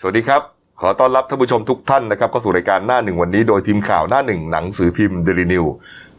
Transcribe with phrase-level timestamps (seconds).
[0.00, 0.42] สวัสดีครับ
[0.80, 5.64] ขอต้อนรับท่านผู้ชมทุกท่านนะครับเข้าสู่รายการหน้าหนึ่งวันนี้โดยทีมข่าวหน้าหนึ่งหนังสือพิมพ์เดลินิวส์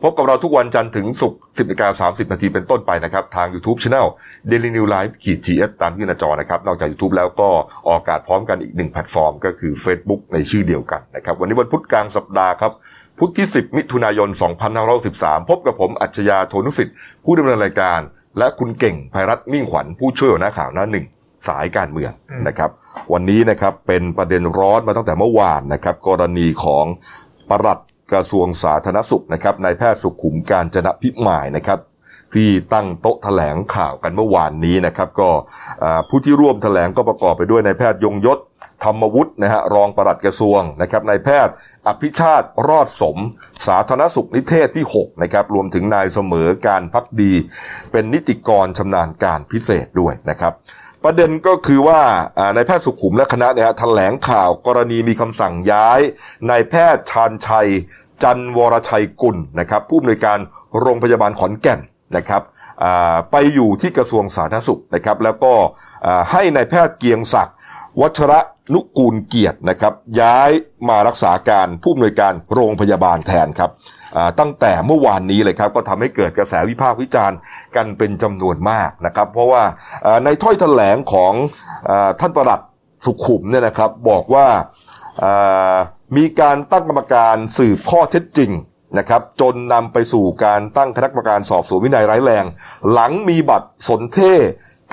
[0.01, 4.07] พบกับเราทุกวันจันทร์ถึงศุกร์10นาฬิกา30นาทีเป็นต้นไปนะครับ ทาง YouTube Channel
[4.49, 7.49] Daily News Live ขีด GS ตามที่หน้าจอนะครับ นอกจาก YouTube แล้วก็
[7.87, 12.71] ออกอากาศพร้อมกันอีกหนึ่งแพลตฟอร์ม ก็คือ Facebook ในชื่อเดียวกันนะครับวันนี้วันพุธกลางสัปดาห์ครับ
[13.19, 14.29] พุธที่ 10 มิถุนายน
[14.89, 17.99] 2513 พบกับผมอัจฉริยะโทนุสิทธิ์ผู้ดำเนินรายการ
[18.37, 21.05] และคุณเก่งภัยรัตน์มิ่งขวัญผู้ช่วยหัวหน้าข่าวหน้าหนึ่ง
[21.47, 22.11] สายการเมือง
[22.47, 22.69] นะครับ
[23.13, 26.85] วันนี้นะครับเป็นประเด็นร้อนมาตั้งแต่เมื่อวานนะครับ กรณีของ
[27.49, 27.79] ปลัด
[28.13, 31.79] กระทรวงสาธารณสุขนะครับนายแพทย์สุขุมการจนะพิมายนะครับ
[32.35, 35.29] ที่ตั้งโต๊ะแถลงข่าวกันเมื่อวานนี้นะครับก็
[35.83, 38.39] อ่าผู้ที่ร่วมแถลงก็ประกอบไปด้วยนายแพทย์ยงยศ
[38.83, 41.53] ธรรมวุฒินะฮะรองปลัดกระทรวงนะครับนายแพทย์
[41.87, 43.17] อภิชาติรอดสม
[43.67, 47.33] สาธารณสุขนิเทศที่ 6 นะครับ รวมถึงนายเสมอการพักดี
[47.91, 50.53] เป็นนิติกรชำนาญการพิเศษด้วยนะครับ
[51.03, 52.01] ประเด็นก็คือว่า
[52.53, 55.99] ในายแพทย์สุขุมและคณะเนี่ยแถลงข่าวกรณีมีคำสั่งย้าย
[56.49, 57.69] นายแพทย์ชาญชัย
[58.23, 60.39] จันวรชัยกุลนะครับ ผู้อำนวยการ
[60.79, 61.79] โรงพยาบาลขอนแก่น
[62.17, 62.41] นะครับ
[63.31, 65.53] ไปอยู่ที่กระทรวงสาธารณสุขนะครับ แล้วก็
[66.31, 67.55] ให้นายแพทย์เกียงศักดิ์
[68.01, 68.39] วัชระ
[68.73, 70.49] นุกูลเกียรตินะครับ ย้าย
[70.89, 73.71] มารักษาการผู้อำนวยการโรงพยาบาลแทนครับ
[74.39, 77.37] ตั้งแต่เมื่อวานนี้เลยครับ ก็ทำให้เกิดกระแสวิพากษ์วิจารณ์
[77.75, 79.63] กันเป็นจำนวนมากนะครับ เพราะว่า
[80.23, 81.33] ในถ้อยแถลงของ
[81.89, 82.61] อท่านประหลัด
[83.05, 84.47] สุขุมเนี่ยนะครับบอกว่า
[85.23, 85.77] อ่า
[86.17, 88.51] มีการตั้งกรรมการสืบข้อเท็จจริง
[88.99, 92.45] นะครับจนนำไปสู่การตั้งคณะกรรมการสอบสวนวินัยร้ายแรง
[92.91, 94.19] หลังมีบัตรสนเท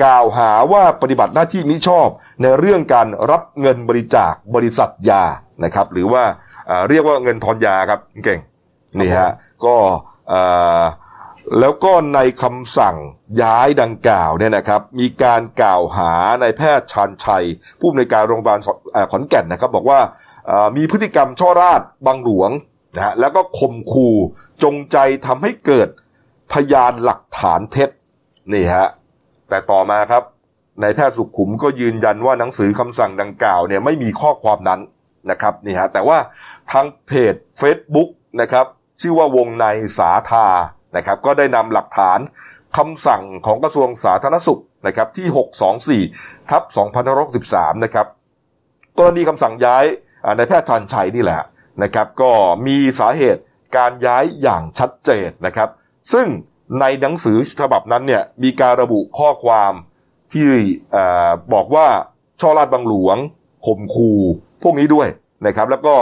[0.03, 2.09] กล่าวหาว่าปฏิบัติหน้าที่มิชอบ
[2.43, 5.25] ในเรื่องการรับเงินบริจาคบริษัทยา
[5.65, 6.25] นะครับหรือว่า
[6.89, 8.41] เรียกว่าเงินทอนยาครับเก่ง
[9.01, 9.31] นี่ฮะ
[9.65, 9.77] ก็
[11.61, 12.97] แล้วก็ในคำสั่ง
[13.43, 17.45] ย้ายดังกล่าวเนี่ยนะครับ มีการกล่าวหานายแพทย์ชานชัย
[17.81, 18.59] ผู้อำนวยการโรงพยาบาล
[19.11, 20.01] ขอนแก่นนะครับ บอกว่า
[20.77, 22.51] มีพฤติกรรมช่อราดบางหลวง
[22.97, 24.17] นะฮะแล้วก็ข่มขู่
[24.63, 25.89] จงใจทำให้เกิด
[26.53, 27.91] พยานหลักฐานเท็จ
[28.53, 28.89] นี่ฮะ
[29.55, 30.25] แต่ต่อมาครับ
[30.83, 34.81] นายแพทย์สุขุมก็ยืนยันว่าหนังสือคำสั่งดังกล่าวเนี่ยไม่มีข้อความนั้น
[35.31, 36.19] นะครับนี่ฮะแต่ว่า
[36.73, 38.09] ทางเพจ Facebook
[38.41, 38.67] นะครับ
[39.01, 39.67] ชื่อว่าวงใน
[39.99, 40.47] สาธา
[40.97, 42.19] นะครับก็ได้นำหลักฐาน
[42.77, 46.63] คำสั่งของกระทรวงสาธารณสุขนะครับที่ 624ทับ
[47.25, 48.07] 2563นะครับ
[48.99, 49.85] กรณีคำสั่งย้าย
[50.25, 51.43] อ่านแพทย์ชันชัยนี่แหละ
[51.83, 52.31] นะครับ ก็
[52.67, 53.43] มีสาเหตุ
[53.77, 55.69] การย้ายอย่างชัดเจนนะครับ
[56.13, 56.27] ซึ่ง
[56.81, 59.73] ในหนังสือฉบับนั้นเนี่ยมีการระบุข้อความ
[60.33, 60.49] ที่
[60.93, 61.87] เอ่อบอกว่า
[62.41, 63.17] ช่อราดบังหลวง
[63.67, 64.21] ข่มขู่
[64.63, 65.09] พวกนี้ด้วย
[65.47, 65.95] นะครับ แล้วก็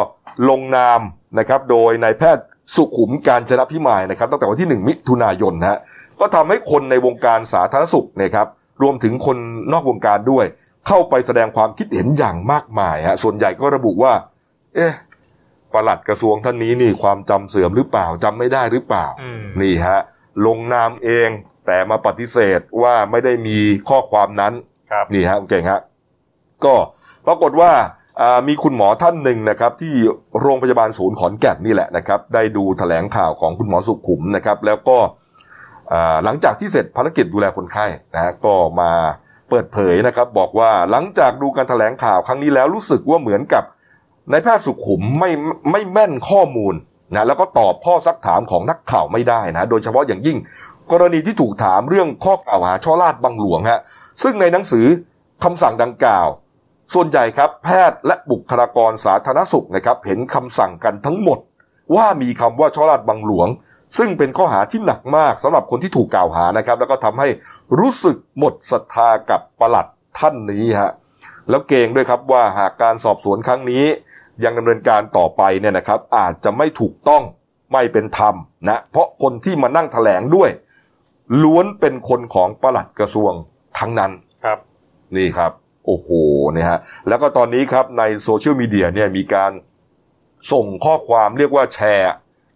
[0.48, 1.00] ลงนาม
[1.38, 5.78] นะครับ โดยนายแพทย์สุขุมการจนะพิมายนะครับ ตั้งแต่วันที่ 1 มิถุนายนนะฮะ
[6.20, 8.46] ก็ทำให้คนในวงการสาธารณสุขเนะครับ
[8.82, 9.36] รวมถึงคน
[9.72, 10.44] นอกวงการด้วย
[10.86, 14.12] เข้าไปแสดงความคิดเห็นอย่างมากมายฮะส่วนใหญ่ก็ระบุว่า
[14.74, 14.92] เอ๊ะ
[15.72, 20.00] ปลัดกระทรวงท่านนี้นี่ความจำเสื่อมหรือเปล่าจำไม่ได้หรือเปล่าอืมนี่ฮะ
[20.46, 21.28] ลงนามเอง
[21.66, 24.52] แต่มาปฏิเสธว่าไม่ได้มีข้อความนั้น
[24.90, 25.80] ครับนี่ฮะคุณเก่งฮะ
[26.64, 26.74] ก็
[27.26, 27.72] ปรากฏว่า
[28.20, 29.94] อ่ามีคุณหมอท่านหนึ่งนะครับ ที่
[30.40, 34.98] โรงพยาบาลศูนย์ขอนแก่นนี่แหละนะครับ ได้ดูแถลงข่าวของคุณหมอสุขุมนะครับ แล้วก็
[35.92, 38.92] อ่าหลังจากที่เสร็จภารกิจดูแลคนไข้นะฮะก็มา
[39.48, 43.64] เปิดเผยนะครับ บอกว่าหลังจากดูการแถลงข่าวครั้งนี้แล้วรู้สึกว่าเหมือนกับ
[44.30, 45.30] นายแพทย์สุขุมไม่
[45.70, 46.74] ไม่แม่นข้อมูล
[47.14, 50.38] นะแล้วก็ตอบข้อซักถามของนักข่าวไม่ได้นะโดยเฉพาะอย่างยิ่ง
[50.92, 53.80] กรณีที่ถูกถามเรื่องข้อกล่าวหาช่อราดบังหลวงฮะ
[54.22, 54.86] ซึ่งในหนังสือ
[55.44, 56.28] คำสั่งดังกล่าว
[56.94, 61.38] ส่วนใหญ่ครับแพทย์และบุคลากรสาธารณสุขนะครับเห็นคำสั่งกันทั้งหมด
[61.94, 63.48] ว่ามีคำว่าช่อราดบังหลวง
[63.98, 67.28] ซึ่งเป็นข้อหาที่หนักมากสำหรับคนที่ถูกกล่าวหานะครับ แล้วก็ทำให้
[67.78, 69.86] รู้สึกหมดศรัทธากับประหลัด
[70.18, 70.92] ท่านนี้ฮะ
[71.50, 73.84] แล้วเกรงด้วยครับว่าหากการสอบสวนครั้งนี้
[74.44, 77.22] ยังดำเนินการต่อไปเนี่ยนะครับ อาจจะไม่ถูกต้อง
[77.72, 78.34] ไม่เป็นธรรม
[78.68, 80.50] นะเพราะคนที่มานั่งแถลงด้วย
[81.42, 83.32] ล้วนเป็นคนของปลัดกระทรวง
[83.78, 84.12] ทั้งนั้น
[84.44, 84.58] ครับ
[85.16, 85.52] นี่ครับ
[85.86, 86.08] โอ้โห
[86.52, 86.78] เนี่ยฮะ
[87.08, 89.52] แล้วก็ตอนนี้ครับในโซเชียลมีเดียเนี่ยมีการ
[90.52, 92.12] ส่งข้อความเรียกว่าแชร์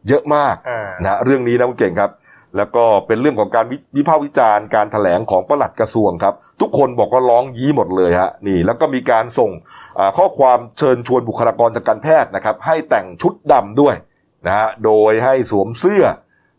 [0.09, 2.11] เยอะมากอ่านะเรื่องนี้นะคุณเก่งครับ
[2.57, 9.51] แล้วก็เป็นเรื่องของการวิวิพากษ์วิจารณ์การถแถลงของปลัดกระทรวงครับ ทุกคนบอกว่าร้องยี้หมดเลยฮะนี่แล้วก็มีการส่ง
[9.99, 13.95] อ่าข้อความเชิญชวนบุคลากรทางการแพทย์นะครับ ให้แต่งชุดดำด้วย
[14.47, 16.05] นะฮะโดยให้สวมเสื้อ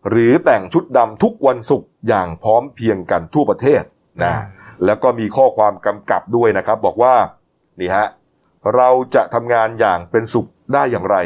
[0.09, 3.83] หรือแต่งชุดดำทุกวันศุกร์อย่างพร้อมเพรียงกันทั่วประเทศ
[4.23, 4.33] นะ
[4.85, 7.15] แล้วก็มีข้อความกำกับด้วยนะครับ บอกว่า
[7.79, 8.07] นี่ฮะ
[8.75, 11.17] เราจะทำงานอย่างเป็นสุขได้อย่างไร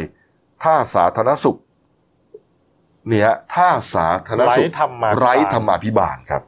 [0.62, 1.58] ถ้าสาธารณสุข
[3.10, 6.42] นี่ฮะถ้าสาธารณไร้สุขธรรมาภิบาลไร้ธรรมาภิบาลครับ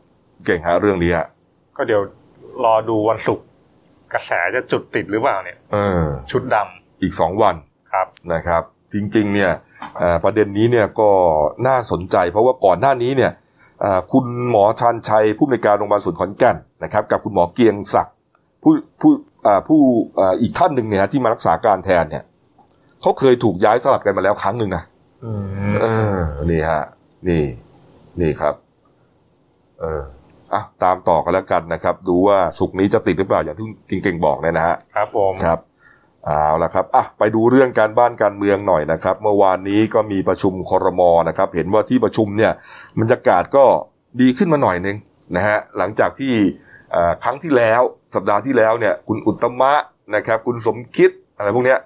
[0.44, 1.26] เก่งฮะเรื่องนี้ฮะ
[1.76, 2.00] ก็เดี๋ยว
[2.64, 3.46] รอดูวันศุกร์
[4.12, 7.54] กระแสจะจุดติดหรือเปล่าเนี่ยเออชุดดำอีกสองวัน
[7.92, 8.62] ครับนะครับ
[8.92, 9.50] จริง ๆ เนี่ย
[10.00, 11.10] อ่าประเด็นนี้เนี่ยก็
[11.66, 13.32] น่าสนใจ เพราะว่าก่อนหน้านี้เนี่ย
[13.84, 18.14] อ่าคุณหมอชันชัยผู้อำนวยการโรงพยาบาลศูนย์ขอนแก่นนะครับ กับคุณหมอเกียงศักดิ์
[18.62, 19.12] ผู้ผู้
[19.46, 19.80] อ่าผู้
[20.18, 22.24] อ่าอีกท่านหนึ่งเนี่ยที่มารักษาการแทนเนี่ย
[23.00, 24.93] เขาเคยถูกย้ายสลับกันมาแล้วครั้งหนึ่งนะอืม
[25.80, 25.86] เอ
[26.16, 26.82] อ นี่ฮะ
[27.28, 27.42] นี่
[28.20, 28.54] นี่ครับ
[29.80, 30.02] เออ
[30.52, 33.66] อะตามต่อกันแล้วกันนะครับ ดูว่าสุกร์นี้จะติดหรือเปล่าอย่างที่
[34.02, 35.58] เก่งๆบอกเนี่ยนะฮะ ครับผม ครับ
[36.24, 42.52] เอาละครับ อะ ไปดูเรื่องการบ้านการเมืองหน่อยนะครับ เมื่อวานนี้ก็มีประชุมครมนะครับ เห็นว่าที่ประชุมเนี่ย
[43.00, 43.64] บรรยากาศก็
[44.20, 44.96] ดีขึ้นมาหน่อยหนึง
[45.36, 46.34] นะฮะ หลังจากที่
[46.94, 47.82] อ่าครั้งที่แล้ว
[48.14, 49.72] สัปดาห์ที่แล้วเนี่ย คุณอุตตมะ
[50.14, 51.78] นะครับ คุณสมคิดอะไรพวกเนี้ย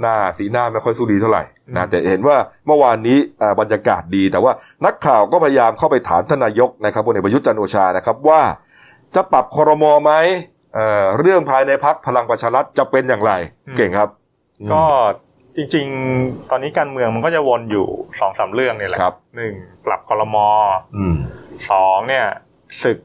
[0.00, 1.42] หน้าสีหน้าไม่ค่อยสู้ดีเท่าไหร่
[1.76, 2.36] นะแต่เห็นว่า
[2.66, 4.52] เมื่อวานนี้อ่าบรรยากาศดี แต่ว่า
[4.86, 8.40] นักข่าวก็พยายามเข้าไปถามท่านนายกนะครับพลเอกประยุทธ์จันทร์โอชานะครับว่า
[9.14, 10.12] จะปรับครมไหม
[10.74, 13.32] เอ่อเรื่องภายในพักพลังประชารัฐจะเป็นอย่างไร
[13.76, 14.08] เก่งครับ
[14.72, 14.82] ก็
[15.56, 15.86] จริง
[16.18, 17.86] ๆ ตอนนี้การเมืองมันก็จะวนอยู่
[18.20, 19.52] สองสามเรื่องนี่แหละครับหนึ่ง
[19.86, 20.48] ปรับคอรมอ
[20.96, 21.16] อืม
[21.70, 22.26] สองเนี่ย
[22.82, 22.98] ศึก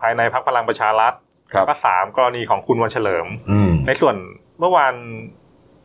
[0.00, 1.12] ภายในพักพลังประชารัฐ
[1.52, 4.16] ครับแล้วก็สามกรณีของคุณวันเฉลิมอืมในส่วน
[4.60, 4.94] เมื่อวาน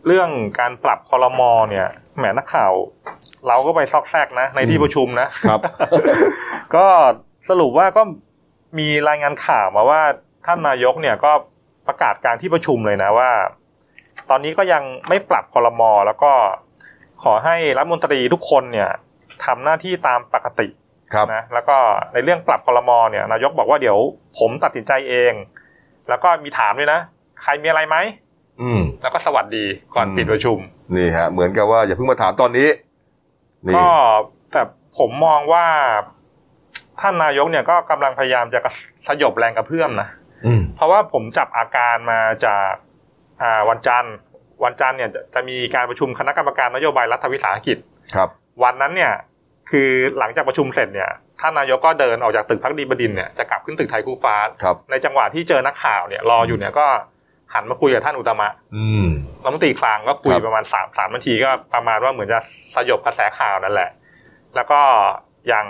[0.07, 1.87] เรื่องการปรับคอรมอเนี่ย
[2.17, 2.73] แหมนักข่าว
[3.47, 5.59] เราก็ไปซอกแซกนะ ในที่ประชุมนะครับ
[6.75, 6.85] ก็
[7.49, 8.01] สรุปว่าก็
[8.79, 10.01] มีรายงานข่าวมาว่า
[10.45, 11.31] ท่านนายกเนี่ยก็
[11.87, 13.31] ประกาศการที่ประชุมเลยนะว่า
[14.29, 16.31] ตอนนี้ก็ยังไม่ปรับคอรมอแล้วก็
[17.23, 18.89] ขอให้รัฐมนตรีทุกคนเนี่ย
[19.45, 20.67] ทำหน้าที่ตามปกติ
[21.13, 21.77] ครับนะแล้วก็
[22.13, 23.97] ในเรื่องปรับคอรมอเนี่ยนายกบอกว่าเดี๋ยว
[24.39, 25.33] ผมตัดสินใจเอง
[26.09, 26.99] แล้วก็มีถามด้วยนะ
[27.41, 28.30] ใครมีอะไรไหมอืม
[29.01, 29.65] แล้วก็สวัสดี
[29.95, 30.57] ก่อนอืมปิดประชุม
[30.95, 32.69] นี่ฮะ เหมือนกับว่าอย่าเพิ่งมาถามตอนนี้
[33.65, 33.87] นี่ก็
[34.51, 34.61] แต่
[34.97, 35.65] ผมมองว่า
[37.01, 38.59] ท่านนายกเนี่ยก็กำลังพยายามจะ
[39.07, 40.09] สยบแรงกระเพื่อมนะ
[40.45, 42.71] อืมเพราะว่าผมจับอาการมาจาก
[43.41, 44.15] อ่าวันจันทร์
[44.63, 47.77] วันจันทร์เนี่ยจะจะมีการประชุมคณะกรรมการนโยบายรัฐวิสาหกิจ
[48.15, 48.29] ครับ
[48.63, 49.13] วันนั้นเนี่ย
[49.71, 51.09] คือหลังจากประชุมเสร็จเนี่ย
[51.39, 56.87] ท่านนายกก็เดินออกจากตึกพักดีบดินทร์เนี่ยจะกลับขึ้นตึกไทยคู่ฟ้าครับในจังหวะที่เจอนักข่าวเนี่ยรออยู่เนี่ยก็
[57.53, 59.07] หันมาคุยกับท่านอุตตมะอืม
[59.43, 62.39] รัฐมนตรีคลังก็คุยครับประมาณสามสามนาทีก็ประมาณว่าเหมือนจะ
[62.75, 63.89] สยบกระแสข่าวนั่นแหละ
[64.55, 64.81] แล้วก็
[65.47, 65.67] อย่าง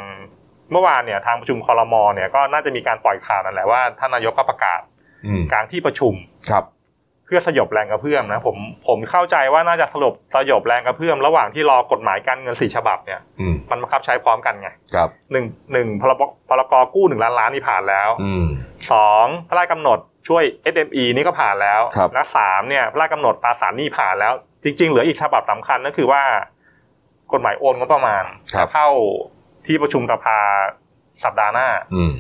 [0.71, 4.81] เมื่อวานเนี่ยทางประชุมคอรมอเนี่ยก็น่าจะมีการปล่อยข่าวนั่นแหละว่าท่านนายกก็ประกาศ
[5.25, 6.13] อืมกลารที่ประชุม
[6.51, 6.65] ครับ
[7.25, 8.57] เพื่อสยบแรงกระเพื่อมนะผม
[8.87, 18.45] ผมเข้าใจว่าน่าจะสลบสยบแรงกระเพื่อมระหว่างที่รอกฎหมายการเงินสี่ฉบับเนี่ยอืมมันบังคับใช้พร้อมกันไงครับหนึ่งหนึ่งพรบพรกกู้หนึ่งล้านล้านนี่ผ่านแล้วอืม
[18.91, 24.33] สองพระราชกำหนด ช่วย SME นี่ก็ผ่านแล้วครับและสามเนี่ยพระราชกำหนดตราสารหนี้ผ่านแล้ว
[24.63, 26.23] จริง ๆ เหลืออีกฉบับสำคัญก็คือว่า
[27.31, 28.23] กฎหมายโอนงบประมาณ
[28.53, 28.87] ครับเข้า
[29.65, 30.37] ที่ประชุมสภา
[31.23, 32.13] สัปดาห์หน้าอืม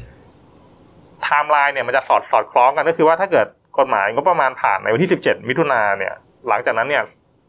[1.23, 3.47] ไทม์ไลน์เนี่ยมันจะสอดสอดคล้องกันก็คือว่าถ้าเกิด
[3.79, 6.13] กฎหมายงบประมาณผ่านในวันที่ 17 มิถุนาเนี่ย
[6.47, 7.03] หลังจากนั้นเนี่ย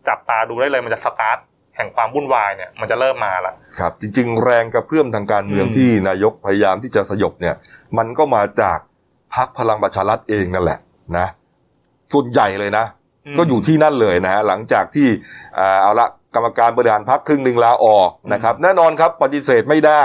[0.08, 1.38] จับตาดูได้เลยมันจะสตาร์ท
[1.76, 7.54] แห่งความวุ่นวายเนี่ยมันจะเริ่มมาละครับ จริง ๆ แรงกระเพื่อมทางการเมืองอืมที่นายกพยายามที่จะสยบเนี่ย
[7.98, 8.78] มันก็มาจาก
[9.34, 10.78] พักพลังประชารัฐเองนั่นแหละ
[11.18, 11.26] นะ
[12.12, 12.86] ส่วนใหญ่เลยนะ
[13.38, 15.08] ก็อยู่ที่นั่นเลยนะฮะหลังจากที่
[15.58, 20.02] อ่าเอาละกรรมการบริหารพักครึ่งหนึ่งลาออกนะครับแน่นอนครับปฏิเสธไม่ได้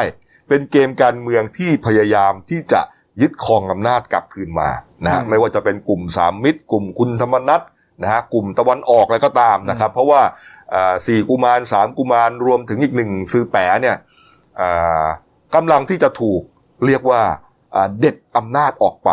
[0.47, 2.81] เป็นเกมการเมืองที่พยายามที่จะ
[3.21, 4.69] ยึดครองอำนาจกลับคืนมา
[5.03, 7.62] นะฮะอืมไม่ว่าจะเป็นกลุ่มสามมิตร กลุ่มคุณธรรมนัฐ
[8.01, 10.21] นะฮะกลุ่มตะวันออกอะไรก็ตามนะครับ เพราะว่า
[10.74, 13.98] อ่าสี่กุมารสามกุมารรวมถึงอีกหนึ่งซื้อแปะเนี่ย
[14.60, 15.05] อ่า
[15.55, 16.41] กำลังที่จะถูก
[16.86, 17.36] เรียกว่าอ่า
[18.00, 19.09] เด็ดอำนาจออกไป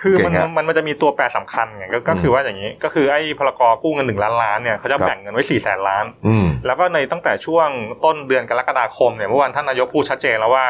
[0.00, 7.68] คือมันเก่งฮะมันมันจะมีตัวแปรสำคัญไงก็ก็อืมคือว่าอย่างนี้ ก็คือไอ้พลกรกู้เงินหนึ่งล้านล้านเนี่ยเขาจะครับแบ่งเงินไว้สี่แสนล้านอืมแล้วก็ในตั้งแต่ช่วง
[8.04, 10.66] ต้นเดือนกรกฎาคมเนี่ยเมื่อวานท่านนายกพูดชัดเจนแล้วว่า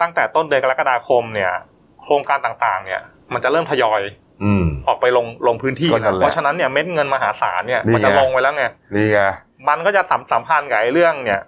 [0.00, 1.52] ตั้งแต่ต้นเดือนกรกฎาคมเนี่ย
[2.02, 3.00] โครงการต่างๆ เนี่ย
[3.32, 4.00] มันจะเริ่มทยอย
[4.44, 9.20] อืมออกไปลงลงพื้นที่ก็นั่นะนแหละเพราะฉะนั้นเนี่ยเม็ดเงินมหาศาลเนี่ยนี่มันจะไงลงไปแล้วไงนี่ไง
[9.68, 11.40] มันก็จะสัมสัมพันธ์กับไอ้เรื่องเนี่ย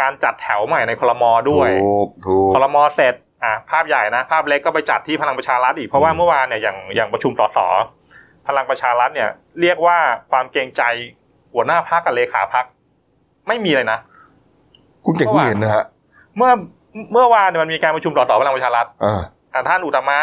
[0.00, 7.58] การจัดแถวใหม่ในคลมอด้วยถูกถูกคลมอเสร็จ อะภาพใหญ่นะ ภาพเล็กก็ไปจัดที่พลังประชารัฐอีก เพราะว่าอืมเมื่อวานเนี่ยอย่างอย่างประชุมสส
[8.48, 9.30] พลังประชารัฐเนี่ย
[9.60, 9.98] เรียกว่า
[10.30, 10.82] ความเกรงใจ
[11.52, 12.64] หัวหน้าพักกับเลขาพัก
[13.48, 13.98] ไม่มีเลยนะ
[15.04, 15.84] คุณเก่งเมื่คุณอวานเห็นนะฮะ
[16.36, 16.52] เมื่อ
[17.12, 19.20] เมื่อวานเนี่ยมันมีการประชุมสสพลังประชารัฐอ่า
[19.52, 20.18] อะท่านอุตตมะ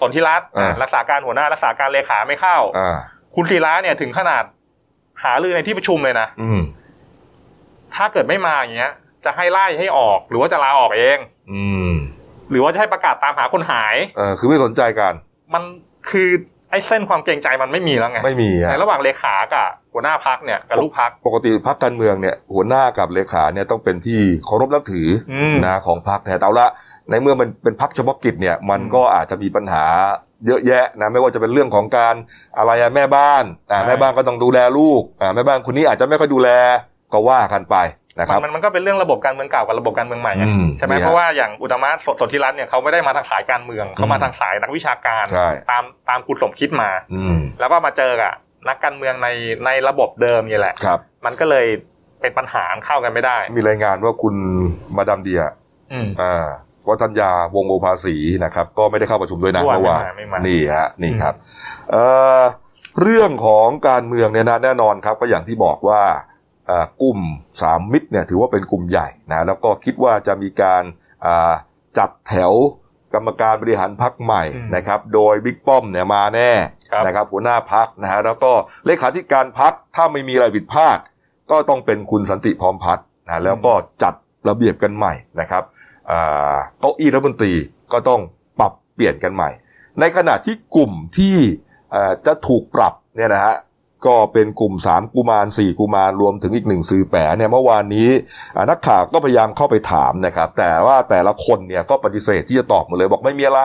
[0.00, 2.96] สนธิรัตน์อ่ารักษาการหัวหน้ารักษาการเลขาไม่เข้าอ่า
[3.34, 4.44] คุณศิระเนี่ยถึงขนาด
[5.22, 6.60] หาลือในที่ประชุมเลยนะอืม
[7.94, 8.92] ถ้าเกิดไม่มาอย่างเงี้ย
[9.24, 11.18] จะให้ไล่ให้ออกหรือว่าจะลาออกเอง
[11.50, 11.90] อืม
[12.50, 15.12] หรือว่าจะให้ประกาศตามหาคนหาย เออคือไม่สนใจกัน
[15.54, 15.62] มัน
[16.10, 16.28] คือ
[16.70, 26.68] ไอ้เส้นความเกรงใจมันไม่มีแล้วไงไม่มีในฮะระหว่างเลขากับหัวหน้าพักเนี่ยกับลูกพักปกติพักการเมืองเนี่ย หัวหน้ากับเลขาเนี่ยต้องเป็นที่เคารพนับถืออมนะของพักเนี่ยแต่เอาละ
[27.10, 29.84] ในเมื่อมันเป็นพักเฉพาะกิจเนี่ย มันก็อาจจะมีปัญหา
[30.46, 32.14] เยอะแยะนะไม่ว่าจะเป็นเรื่องของการ
[32.58, 36.48] อะไรอะแม่บ้านอ่าแม่บ้านก็ต้องดูแลลูกอ่าแม่บ้านคนนี้อาจจะไม่ค่อยดูแล
[37.12, 37.76] ก็ว่ากันไป
[38.18, 48.32] นะครับมันมันก็เป็นเรื่องระบบการเมืองเก่ากับระบบการเมืองใหม่ไงอืมใช่ไหมนี่ฮะเพราะว่าอย่างอุตมะสสนธิรัตน์เนี่ยเขาไม่ได้มาทางสายการเมืองเขามาอืมทางสายนักวิชาการใช่ตามตามคุณสมคิดมาอืมแล้วก็มาเจอกับ
[48.68, 49.28] นักการเมืองใน
[49.64, 51.66] ในระบบเดิมนี่แหละครับ มันก็เลย
[52.20, 54.34] เป็นปัญหาเข้ากันไม่ได้ มีรายงานว่าคุณ
[54.96, 55.40] มาดามเดีย
[55.92, 56.46] อืมอ่า
[56.88, 61.34] วัฒนยาวงศ์โอภาสีนะครับ ก็ไม่ได้เข้าประชุมด้วยนะด้วยเมื่อวานไม่มาไม่มานี่ฮะนี่ครับ
[61.90, 62.04] เอ่
[62.40, 62.42] อ
[63.00, 66.20] เรื่องของการเมืองเนี่ยนะแน่นอนครับก็อย่างที่บอกว่าอ่า
[67.02, 67.18] กลุ่ม
[67.62, 70.82] สามมิตรเนี่ยถือว่าเป็นกลุ่มใหญ่นะแล้วก็คิดว่าจะมีการ
[71.24, 71.52] อ่า
[71.98, 72.52] จัดแถว
[73.14, 76.50] กรรมการบริหารพักใหม่อืมนะครับ โดยบิ๊กป้อมเนี่ยมาแน่
[76.92, 78.52] ครับนะครับหัวหน้าพักนะฮะแล้วก็
[78.86, 80.98] เลขาธิการพักถ้าไม่มีอะไรผิดพลาด
[81.50, 84.14] ก็ต้องเป็นคุณสันติพร้อมพัฒน์นะแล้วก็จัด
[84.48, 85.62] ระเบียบกันใหม่นะครับ
[86.10, 87.52] อ่าเก้าอี้รัฐมนตรี
[87.92, 88.20] ก็ต้อง
[88.58, 89.50] ปรับเปลี่ยนกันใหม่
[90.00, 91.36] ในขณะที่กลุ่มที่
[91.90, 93.54] เอ่อจะถูกปรับเนี่ยนะฮะ
[94.06, 98.08] ก็เป็นกลุ่ม 3 กุมาร 4 กุมารรวมถึงอีกหนึ่งซื้อแปะเนี่ยเมื่อวานนี้
[98.56, 103.62] อ่านักข่าวก็พยายามเข้าไปถามนะครับ แต่ว่าแต่ละคนเนี่ยก็ปฏิเสธที่จะตอบหมดเลยบอกไม่มีอะไร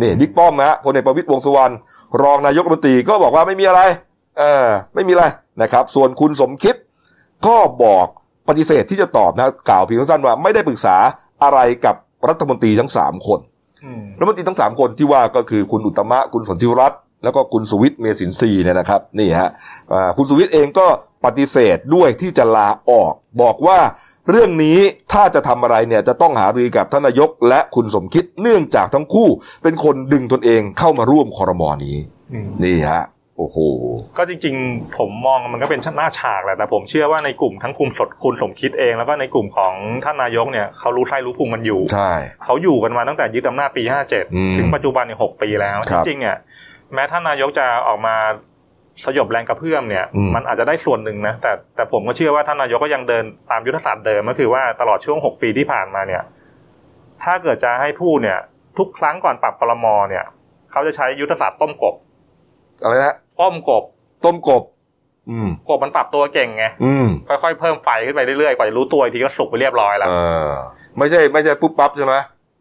[0.00, 1.74] นี่บิ๊กป้อมนะฮะพลเอกประวิตรวงษ์สุวรรณ
[2.22, 3.80] รองนายกรัฐมนตรีก็บอกว่าไม่มีอะไร
[4.38, 5.24] เออไม่มีอะไร
[5.62, 6.74] นะครับ ส่วนคุณสมคิด
[7.46, 8.06] ก็บอก
[8.48, 10.96] ปฏิเสธที่จะตอบนะกล่าวเพียงสั้นๆว่าไม่ได้ปรึกษา
[11.42, 11.96] อะไรกับ
[12.28, 13.40] รัฐมนตรีทั้งสามคน
[13.84, 19.50] อืมรัฐมนตรีทั้งสามคนที่ว่าก็คือคุณอุตตมะคุณสนธิรัตน์ แล้วก็คุณสุวิทย์เมสินทรีย์เนี่ยนะครับนี่ฮะ
[19.92, 20.86] อ่าคุณสุวิทย์เองก็
[21.24, 23.12] ปฏิเสธด้วยที่จะลาออก
[23.42, 23.78] บอกว่า
[24.28, 24.78] เรื่องนี้
[25.12, 29.28] ถ้าจะทำอะไรเนี่ยจะต้องหารือกับท่านนายกและคุณสมคิดเนื่องจากทั้งคู่
[29.62, 31.96] เป็นคนดึงตนเองเข้ามาร่วมคอรมอนี้
[32.32, 33.04] อืมนี่ฮะ
[33.38, 33.58] โอ้โห
[34.18, 39.74] ก็จริงๆ ผมมองมันก็เป็นหน้าฉากแหละแต่ผมเชื่อว่าในกลุ่มทั้งกลุ่มสดคุณสมคิดเองแล้วก็ในกลุ่มของ
[40.04, 42.12] ท่านนายกเนี่ยเขารู้ไส้รู้พุงมันอยู่ใช่
[42.44, 46.36] เขาอยู่กันมาตั้งแต่ยึดอำนาจปีอืม57 ถึงปัจจุบันเนี่ยหกปีแล้วคจรับริงๆเนี่ย
[46.94, 48.16] แม้ท่านนายกจะออกมา
[49.04, 56.22] สยบแรงกระเพื่อมเนี่ยอืมมันอาจจะได้ส่วนหนึ่งนะแต่แต่ผมก็เชื่อว่าท่านนายกก็ยังเดินตามยุทธศาสตร์เดิมก็คือว่าตลอดช่วงหกปีที่ผ่านมาเนี่ย
[57.22, 58.38] ถ้าเกิดจะให้พูดเนี่ย
[58.78, 60.24] ทุกครั้งก่อนปรับคลมอเนี่ย
[60.70, 61.94] เขาจะใช้ยุทธศาสตร์ต้มกบ
[62.82, 63.82] อะไรนะต้มกบ
[64.24, 64.62] ต้มกบ
[65.30, 70.14] อืมกบมันปรับตัวเก่งไงอืมค่อยๆเพิ่มไฟขึ้นไปเรื่อยๆกว่าจะรู้ตัวอีกทีก็สุกไปเรียบร้อยแล้วเอ
[70.48, 70.50] อ
[70.98, 72.14] ไม่ใช่ไม่ใช่ปุ๊บปั๊บใช่ไหม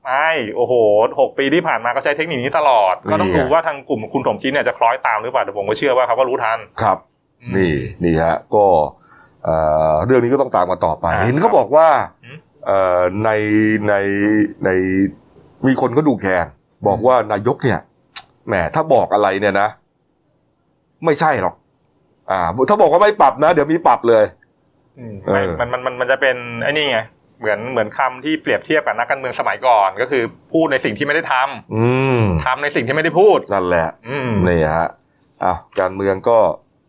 [0.10, 0.74] ไม่โอ้โห
[1.20, 6.98] หกปีที่ผ่านมาก็ใช้เทคนิคนี้ตลอด ก็ต้องนี่ไงดูว่าทางกลุ่มคุณสมคิดเนี่ยจะคล้อยตามหรือเปล่าแต่ผมก็เชื่อว่าเขาก็รู้ทันครับ
[7.42, 7.74] อืมนี่
[8.04, 8.66] นี่ฮะ ก็
[9.44, 9.56] เอ่
[9.92, 11.88] อเรื่องนี้ก็ต้องตามมาต่อไปอ่าเห็นเขาบอกว่า
[12.24, 13.30] อืมเอ่อใน
[13.88, 13.94] ใน
[14.66, 14.70] ใน
[15.68, 16.46] มีคนเขาดูแคลน
[16.88, 17.80] บอกว่านายกเนี่ย
[18.48, 19.68] แหมถ้าบอกอะไรเนี่ยนะ
[21.06, 21.56] ไม่ใช่หรอก
[22.32, 22.40] อ่า
[22.70, 24.24] ถ้าบอกว่าไม่ปรับนะ เดี๋ยวมีปรับเลย
[25.00, 27.00] อืมเออไม่มันมันมันมันจะเป็นไอ้นี่ไง
[27.40, 31.86] เหมือนเหมือนคำที่เปรียบเทียบกับนักการเมืองสมัยก่อนก็คือพูดในสิ่งที่ไม่ได้ทำอื
[32.22, 34.90] มทำในสิ่งที่ไม่ได้พูดนั่นแหละอืมนี่ฮะ
[35.44, 36.40] อ้าวการเมืองก็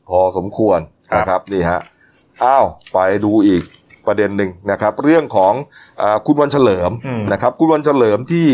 [0.09, 0.80] พอสมควร
[1.11, 1.80] ครับนะครับนี่ฮะ
[2.45, 3.62] อ้าวไปดูอีก
[4.07, 5.52] ประเด็นหนึ่งนะครับ เรื่องของ
[6.02, 8.47] อาคุณวันเฉลิมอืมนะครับ คุณวันเฉลิมที่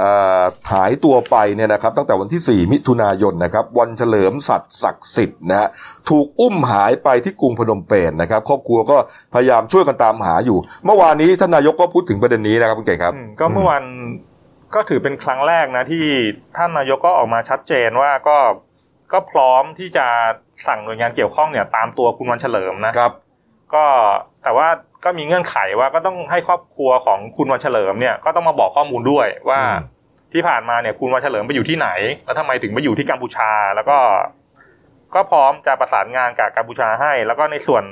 [0.00, 5.68] อ่าหายตัวไปเนี่ยนะครับ ตั้งแต่วันที่ 4 มิถุนายนนะครับ วันเฉลิมสัตว์ศักดิ์สิทธิ์นะฮะ
[6.08, 8.96] ถูกอุ้มหายไปที่กรุงพนมเปญนะครับ ครอบครัวก็
[9.34, 13.82] พยายามช่วยกันตามหาอยู่ เมื่อวานนี้ท่านนายกก็พูดถึงประเด็นนี้นะครับคุณเก๋ครับอืมก็เมื่อวาน
[14.74, 16.04] ก็ถือเป็นครั้งแรกนะที่
[16.56, 18.38] ท่านนายกก็ออกมาชัดเจนว่าก็
[19.12, 20.06] ก็พร้อมที่จะ
[20.66, 23.12] สั่งหน่วยงานเกี่ยวข้องเนี่ยตามตัวคุณวันเฉลิมนะครับ
[23.74, 23.84] ก็
[24.42, 24.68] แต่ว่า
[25.04, 29.96] ก็มีเงื่อนไขว่าก็ต้องให้ครอบครัวของคุณวันเฉลิมเนี่ยก็ต้องมาบอกข้อมูลด้วยว่าอืม
[30.32, 31.88] ที่ผ่านมาเนี่ยคุณวันเฉลิมไปอยู่ที่ไหน
[32.24, 33.98] แล้วทำไมถึงไปอยู่ที่กัมพูชา แล้วก็
[35.14, 37.84] ก็พร้อมจะประสานงานกับกัมพูชาให้ แล้วก็ในส่วน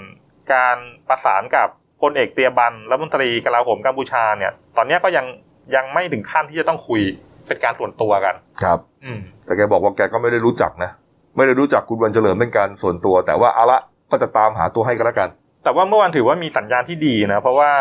[0.52, 0.76] การ
[1.08, 1.68] ประสานกับ
[2.02, 5.26] พลเอกเตียบันรัฐมนตรีกลาโหมกัมพูชาเนี่ย ตอนเนี้ยก็ยัง
[5.74, 7.00] ยังไม่ถึงขั้นที่จะต้องคุย
[7.46, 10.90] เป็นการส่วนตัวกัน ครับ อืมแต่แกบอกว่าแกก็ไม่ได้รู้จักนะ
[11.36, 15.28] ไม่ได้รู้จักคุณวันเฉลิมเป็นการส่วนตัว แต่ว่าเอาละก็จะตามหาตัวให้กันแล้วกัน
[15.66, 17.72] แต่ว่าเมื่อวานถือว่ามีสัญญาณที่ดีนะ เพราะว่า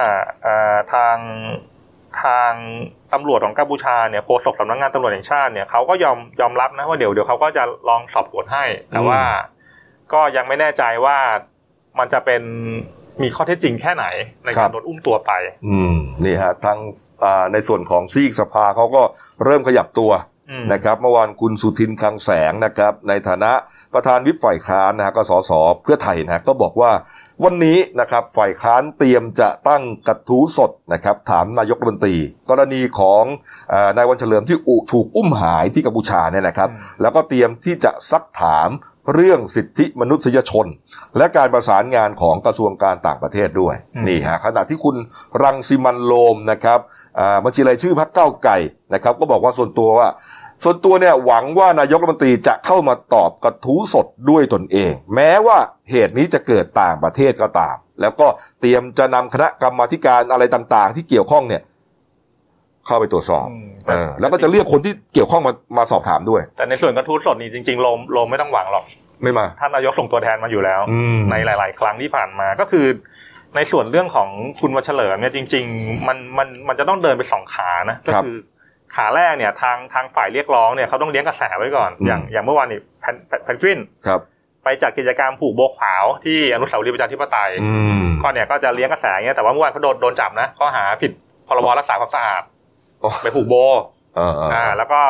[0.44, 1.18] เอ่อทาง
[2.24, 2.54] ทาง
[3.13, 9.20] ตำรวจของกัมพูชาเนี่ยโฆษกสำนักงานตำรวจแห่งชาติเนี่ยเขาก็ยอมยอมรับนะว่าเดี๋ยวเดี๋ยวเขาก็จะลองสอบสวนให้ แต่ว่า
[10.13, 11.18] ก็ยังไม่แน่ใจว่า
[12.00, 12.42] มันจะเป็น
[13.22, 14.06] มีข้อเท็จจริงแค่ไหน
[14.46, 15.32] ในครัการบโดนอุ้มตัวไป
[15.68, 16.77] อืมนี่ฮะทาง
[17.24, 19.01] อ่าในส่วนของซีกสภาเขาก็
[19.46, 20.35] เริ่มขยับตัวอืม
[20.72, 23.52] นะครับเมื่อวานคุณสุทินคลังแสงนะครับ ในฐานะ
[23.94, 25.52] ประธานวิปฝ่ายค้านนะฮะก็สส
[25.84, 26.92] เพื่อไทยนะก็บอกว่า
[27.44, 32.18] วันนี้นะครับฝ่ายค้านเตรียมจะตั้งกระทู้สดนะครับ ถามนายกรัฐมนตรี
[32.50, 33.24] กรณีของ
[33.70, 38.70] เออนายวันเฉลิมที่อุถูกอุ้มหายที่กัมพูชาเนี่ยนะครับอืมแล้วก็เตรียมที่จะซักถาม
[39.14, 40.68] เรื่องสิทธิมนุษยชน
[41.18, 44.96] และการประสานงานของกระทรวงการต่างประเทศด้วยอืมนี่ฮะขณะที่คุณ
[45.44, 46.80] รังสิมันโรมนะครับ
[47.20, 48.58] อ่าบัญชีรายชื่อพรรคเก้าวไก่
[48.94, 50.08] นะครับ ก็บอกว่าส่วนตัวว่า
[50.64, 55.58] ส่วนตัวเนี่ยหวังว่านายกรัฐมนตรีจะเข้ามาตอบกระทู้สดด้วยตนเอง แม้ว่า
[55.92, 58.28] เหตุนี้จะเกิดต่างประเทศก็ตาม แล้วก็
[58.60, 61.62] เตรียมจะนำคณะกรรมาธิการอะไรต่างๆ ที่เกี่ยวข้องเนี่ย
[62.86, 68.86] เข้าไปตรวจสอบอืมเออแล้วก็จะเรียกคนที่เกี่ยวข้องมามาสอบถามด้วย แต่ในส่วนกระทู้สดนี่จริงๆโลมโลมไม่ต้องหวังหรอก
[69.24, 72.86] ไม่มาท่านนายกส่งตัวแทนมาอยู่แล้วอืมในหลาย ๆ ครั้งที่ผ่านมาก็คือ
[73.56, 78.36] ในส่วนเรื่องของคุณวัชเฉลิมเนี่ยจริง ๆ มันมันมันจะต้องเดินไปสองขานะก็คือ
[78.96, 84.22] ขาแรกเนี่ยทางทางฝ่ายเรียกร้องเนี่ยเขาต้องเลี้ยงกระแสไว้ก่อนอืมอย่างอย่างเมื่อวานนี่แพนแพนแพนกวินครับ
[84.63, 87.74] ไปจัดกิจกรรมผูกโบวขาวที่อนุสาวรีย์ประชาธิปไตยอื
[88.04, 91.12] มก็เนี่ยก็จะเลี้ยงกระแสอย่างเงี้ยแต่ว่าเมื่อวานเขาโดนโดนจับนะข้อหาผิด
[91.48, 92.55] พรบรักษาความสะอาดโอ้
[93.24, 93.56] ไปผูกโบ
[94.16, 95.02] เออเอออ่า แล้วก็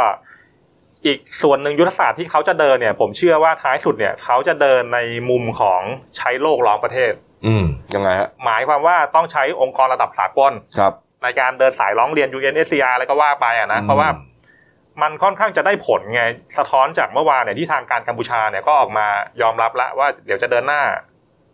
[1.05, 4.99] อีกส่วนหนึ่งยุทธศาสตร์ที่เขาจะเดินเนี่ย ผมเชื่อว่าท้ายสุดเนี่ย เขาจะเดินใน
[5.29, 5.81] มุมของ
[6.17, 7.11] ใช้โลกร้องประเทศ
[7.45, 7.65] อืม
[7.95, 14.09] ยังไงฮะหมายความว่าต้องใช้องค์กรระดับสากลครับ ในการเดินสายร้องเรียน UNSCR อะไรก็ว่าไปอะนะเพราะว่า
[15.01, 16.23] มันค่อนข้างจะได้ผลไง
[16.57, 19.07] สะท้อนจากเมื่อวานเนี่ยที่ทางการกัมพูชาเนี่ยก็ออกมา
[19.41, 20.81] ยอมรับแล้วว่าเดี๋ยวจะเดินหน้า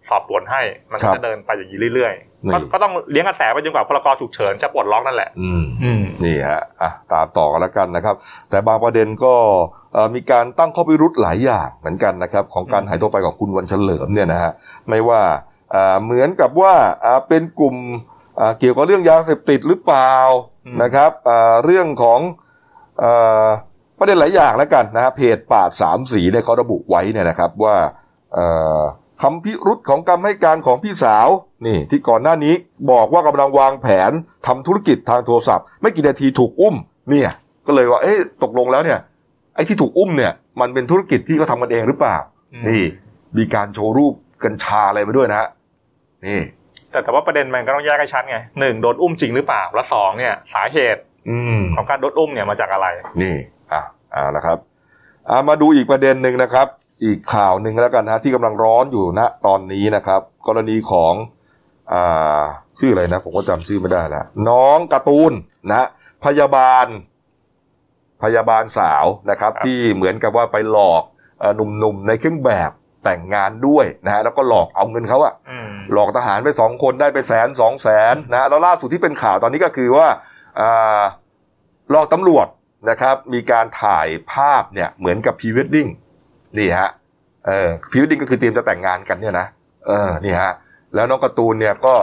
[0.09, 8.15] สอบสวนให้ มันก็จะเดินไปอย่างนี้เรื่อยๆ ก็ก็ต้องเลี้ยงกระแสไปจนกว่าพรกฉุกเฉินจะปลดล็อกนั่นแหละอืมอืมนี่ฮะอะตามต่อกันแล้วกันนะครับ
[8.49, 9.33] แต่บางประเด็นก็
[9.93, 14.51] เอ่อมีการตั้งข้อพิรุธหลายอย่างเหมือนกันนะครับ ของการอืมหายตัวไปของคุณวันเฉลิมเนี่ยนะฮะ
[14.89, 15.21] ไม่ว่า
[15.73, 16.73] อ่าเหมือนกับว่า
[17.05, 17.75] อ่าเป็นกลุ่ม
[18.39, 20.13] อ่าเกี่ยวกับเรื่องยาเสพติดหรือเปล่า
[20.81, 22.19] นะครับอ่าเรื่องของ
[23.03, 23.47] อ่า
[23.99, 27.75] ประเด็นหลายอย่างแล้วกันนะฮะเพจปราดสามสีเนี่ยเขาระบุไว้เนี่ยนะครับว่า
[28.33, 28.45] เอ่
[28.79, 28.81] อ
[29.21, 31.27] คำพิรุษของคำให้การของพี่สาว
[31.67, 32.53] นี่ ที่ก่อนหน้านี้
[32.91, 34.11] บอกว่ากำลังวางแผน
[34.47, 36.75] ทำธุรกิจทางโทรศัพท์ ไม่กี่นาทีถูกอุ้ม
[37.09, 37.29] เนี่ย
[37.67, 38.99] ก็เลยว่าเอ๊ะตกลงแล้วเนี่ย
[39.55, 42.17] ไอ้ที่ถูกอุ้มเนี่ย มันเป็นธุรกิจที่เขาทำกันเองหรือเปล่า
[42.67, 42.83] นี่
[43.37, 44.13] มีการโชว์รูป
[44.43, 45.47] กัญชาอะไรมาด้วยนะฮะ
[46.25, 46.41] นี่
[46.91, 52.87] แต่แต่ว่าประเด็นมันก็ต้องแยกให้ชัดไงหนึ่งโดนอุ้มจริงหรือเปล่าแล้วสองเนี่ยสาเหตุอืมของการโดนอุ้มเนี่ยมาจากอะไร
[53.21, 53.35] นี่
[53.71, 53.81] อะ
[54.13, 54.57] อ่านะครับ
[55.29, 56.67] อ่ามาดูอีกประเด็นหนึ่งนะครับ
[57.03, 61.13] อีกข่าวหนึ่งแล้วกันนะที่กำลังร้อนอยู่ณตอนนี้นะครับ กรณีของ
[61.93, 62.43] อ่า
[62.79, 65.33] ชื่ออะไรนะ ผมก็จำชื่อไม่ได้แล้วน้องการ์ตูน
[65.69, 65.87] นะ
[66.25, 66.85] พยาบาล
[68.23, 71.03] พยาบาลสาวนะครับครับที่เหมือนกับว่าไปหลอก
[71.39, 72.71] เอ่อหนุ่มๆในเครื่องแบบ
[73.03, 80.07] แต่งงานด้วยนะฮะแล้วก็หลอกเอาเงินเขาอะอืมหลอกทหารไปสองคนได้ไปแสนสองแสนนะแล้วล่าสุดที่เป็นข่าวตอนนี้ก็คือว่า
[80.59, 81.01] อ่า
[81.91, 82.47] หลอกตำรวจ
[82.89, 85.87] นะครับ มีการถ่ายภาพเนี่ยเหมือนกับพรีเวดดิ้ง
[86.57, 86.89] นี่ฮะ
[87.47, 89.47] เออพรีเวดดิ้งก็คือเตรียมจะแต่งงานกันเนี่ยนะ
[89.87, 90.51] เออนี่ฮะ
[90.95, 91.93] แล้วน้องการ์ตูนเนี่ยก็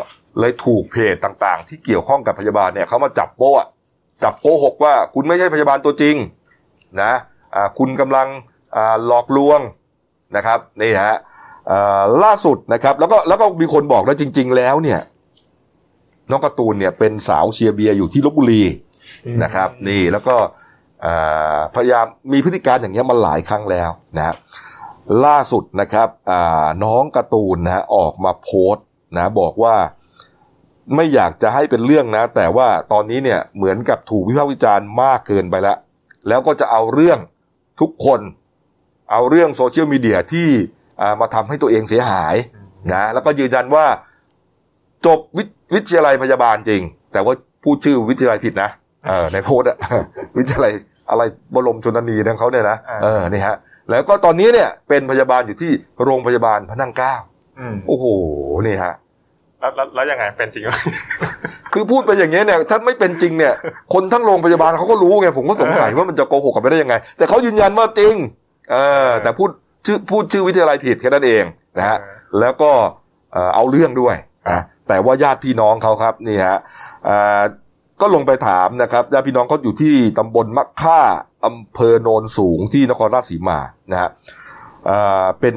[0.40, 3.66] เลยถูกเพจต่างๆ ที่เกี่ยวข้องกับพยาบาลเนี่ยเขามาจับโป๊ะ
[4.24, 6.16] จับโกหกว่าคุณไม่ใช่พยาบาลตัวจริง
[7.02, 7.12] นะ
[7.54, 8.28] อ่าคุณกำลัง
[8.76, 9.60] อ่าหลอกลวง
[10.36, 11.14] นะครับนี่ฮะ
[11.70, 15.00] อ่าล่าสุดนะครับ แล้วก็แล้วก็มีคนบอกว่าจริง ๆ แล้วเนี่ย
[16.30, 18.62] น้องการ์ตูนเนี่ยเป็นสาวเชียร์เบียร์อยู่ที่ลบบุรี
[19.42, 20.67] นะครับ นี่แล้วก็อ่า
[21.74, 24.34] พยายามมีพฤติการอย่างเงี้ยมาหลายครั้งแล้วนะ
[25.24, 26.08] ล่าสุดนะครับ
[26.84, 29.76] น้องการ์ตูนนะออกมาโพสต์นะบอกว่า
[30.94, 35.78] ไม่อยากจะให้เป็นเรื่องนะ แต่ว่าตอนนี้เนี่ยเหมือนกับถูกวิพากษ์วิจารณ์มากเกินไปแล้ว
[36.28, 37.18] แล้วก็จะเอาเรื่อง
[37.80, 38.20] ทุกคน
[39.12, 40.48] เอาเรื่องโซเชียลมีเดียที่
[41.20, 42.34] มาทำให้ตัวเองเสียหาย
[42.92, 43.86] นะแล้วก็ยืนยันว่า
[45.06, 46.82] จบวิวิทยาลัยพยาบาลจริง
[47.12, 48.70] แต่ว่าพูดชื่อวิทยาลัยผิดนะ
[49.32, 49.76] ในโพสต์อะ
[50.36, 50.72] วิทยาลัย
[51.10, 51.22] อะไร
[51.54, 53.56] บรมชนนีของเขาเนี่ยนะอ่าเออนี่ฮะ
[53.90, 55.72] แล้วก็ตอนนี้เนี่ยเป็นพยาบาลอยู่ที่
[56.04, 57.14] โรงพยาบาลพระนั่งเกล้า
[57.58, 58.04] อืมโอ้โห
[58.66, 58.94] นี่ฮะ
[59.60, 60.70] แล้วแล้วแล้วยังไงเป็นจริงไหม
[61.72, 63.54] คือพูดไปอย่างเงี้ยเนี่ยถ้าไม่เป็นจริงเนี่ย
[63.94, 68.14] คนทั้งโรงพยาบาลเขาก็รู้ไงผมก็สงสัยว่ามันจะโกหกกันไปได้ยังไง แต่เขายืนยันว่าจริง
[68.72, 68.76] เอ
[69.08, 69.50] อ แต่พูด
[69.86, 71.44] ชื่อพูดชื่อวิทยาลัยผิดแค่นั้นเอง
[71.78, 71.98] นะฮะ
[72.40, 72.70] แล้วก็
[73.32, 74.16] เอ่อเอาเรื่องด้วย
[74.50, 76.58] นะแต่ว่าญาติพี่น้องเขาครับนี่ฮะ
[77.08, 77.40] อ่า
[78.00, 81.00] ก็ลงไปถามนะครับญาติพี่น้องเขาอยู่ที่ตำบลมะค่า
[81.46, 83.58] อำเภอโนนสูงที่นครราชสีมา
[83.92, 84.10] นะฮะ
[85.40, 85.56] เป็น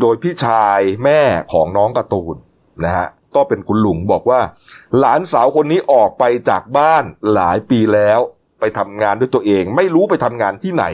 [0.00, 1.20] โดยพี่ชายแม่
[1.52, 2.36] ของน้องการ์ตูน
[2.84, 4.40] นะฮะก็เป็นคุณลุงบอกว่า
[4.98, 8.20] หลานสาวคนนี้ออกไปจากบ้านหลายปีแล้ว
[8.60, 10.84] ไปทำงานด้วยตัวเอง ไม่รู้ไปทำงานที่ไหน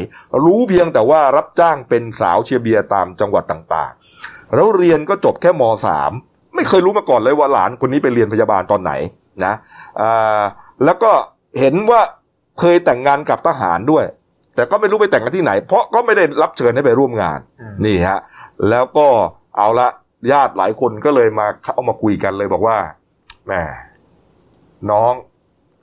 [0.44, 6.12] รู้เพียงแต่ว่ารับจ้างเป็นสาวเชียร์เบียตามจังหวัดต่างๆ แล้วเรียนก็จบแค่มสาม
[6.54, 8.92] ไม่เคยรู้มาก่อนเลยว่าหลานคนนี้ไปเรียนพยาบาลตอนไหน
[9.44, 9.54] นะ
[10.00, 10.42] อ่า
[10.84, 11.12] แล้วก็
[11.60, 12.00] เห็นว่า
[12.60, 14.04] เคยแต่งงานกับทหารด้วย
[14.54, 18.18] แต่ก็ไม่รู้ไปแต่งกันที่ไหน เพราะก็ไม่ได้รับเชิญให้ไปร่วมงานอืมนี่ฮะ
[18.70, 19.06] แล้วก็
[19.56, 19.88] เอาละ
[20.32, 22.78] ญาติหลายคนก็เลยมาเข้ามาคุยกันเลยบอกว่า
[23.46, 23.52] แหม
[24.90, 25.12] น้อง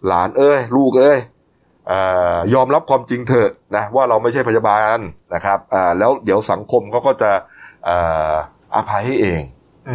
[0.07, 1.19] หลานเอ้ย ลูกเอ้ย
[1.87, 1.99] เอ่
[2.35, 4.97] อยอมรับความจริงเถอะนะว่าเราไม่ใช่พยาบาล
[5.33, 7.31] นะครับอ่าแล้วเดี๋ยวสังคมเขาก็จะ
[7.85, 7.97] เอ่
[8.31, 8.33] อ
[8.75, 9.41] อภัยให้เอง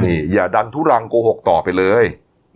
[0.04, 2.04] นี่อย่าดันทุรังโกหกต่อไปเลย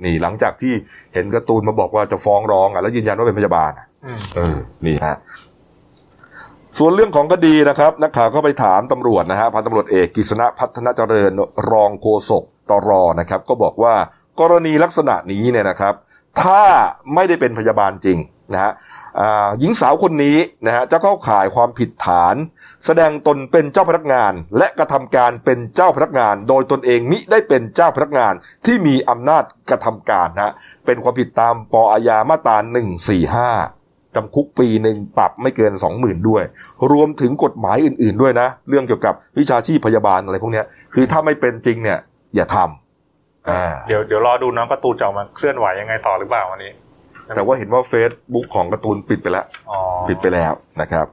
[0.04, 0.72] นี่หลังจากที่
[1.14, 5.16] เห็นการ์ตูนมาบอกว่าจะฟ้องร้องอะแล้วยืนยันว่าเป็นพยาบาลอะอืมเออนี่ฮะ
[6.78, 11.30] ส่วนเรื่องของคดีนะครับนักข่าวก็ไปถามตำรวจนะฮะพันตำรวจเอกกฤษณะพัฒนาเจริญ
[11.70, 13.94] รองโฆษกตรนะครับ ก็บอกว่า
[14.40, 15.94] กรณีลักษณะนี้เนี่ยนะครับ
[16.42, 16.62] ถ้า
[17.14, 18.18] ไม่ได้เป็นพยาบาลจริง
[18.52, 18.72] นะฮะ
[19.20, 22.34] อ่าหญิงสาวคนนี้นะฮะจะเข้าข่ายความผิดฐาน
[22.84, 28.32] แสดงตนเป็นเจ้าพนักงาน และกระทำการเป็นเจ้าพนักงาน โดยตนเองมิได้เป็นเจ้าพนักงาน
[28.66, 30.52] ที่มีอำนาจกระทำการนะฮะ
[30.86, 32.56] เป็นความผิดตามปอาญามาตรา
[33.56, 36.42] 145จำคุกปีหนึ่งปรับไม่เกิน20,000ด้วย
[36.92, 40.62] รวมถึงกฎหมายอื่น ๆด้วยนะ เรื่องเกี่ยวกับวิชาชีพพยาบาลอะไรพวกนี้
[40.94, 41.98] คือถ้าไม่เป็นจริงเนี่ย
[42.36, 46.72] อย่าทำเดี๋ยวเดี๋ยวรอดูน้องการ์ตูจะออกมาเคลื่อนไหวยังไงต่อหรือเปล่าวันนี้
[47.34, 51.06] แต่ว่าเห็นว่าเฟซบุ๊กของการ์ตูนปิดไปแล้วอ๋อปิดไปแล้วนะครับ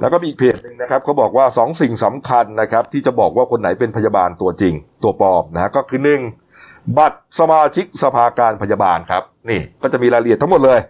[0.00, 6.20] แล้วก็มีอีกเพจหนึ่งนะครับเขาบอกว่าสองสิ่งสำคัญนะครับ ที่จะบอกว่าคนไหนเป็นพยาบาลตัวจริง ตัวปลอมนะฮะก็คือหนึ่ง
[6.98, 10.80] บัตรสมาชิกสภาการพยาบาลครับนี่ก็จะมีรายละเอียดทั้งหมดเลย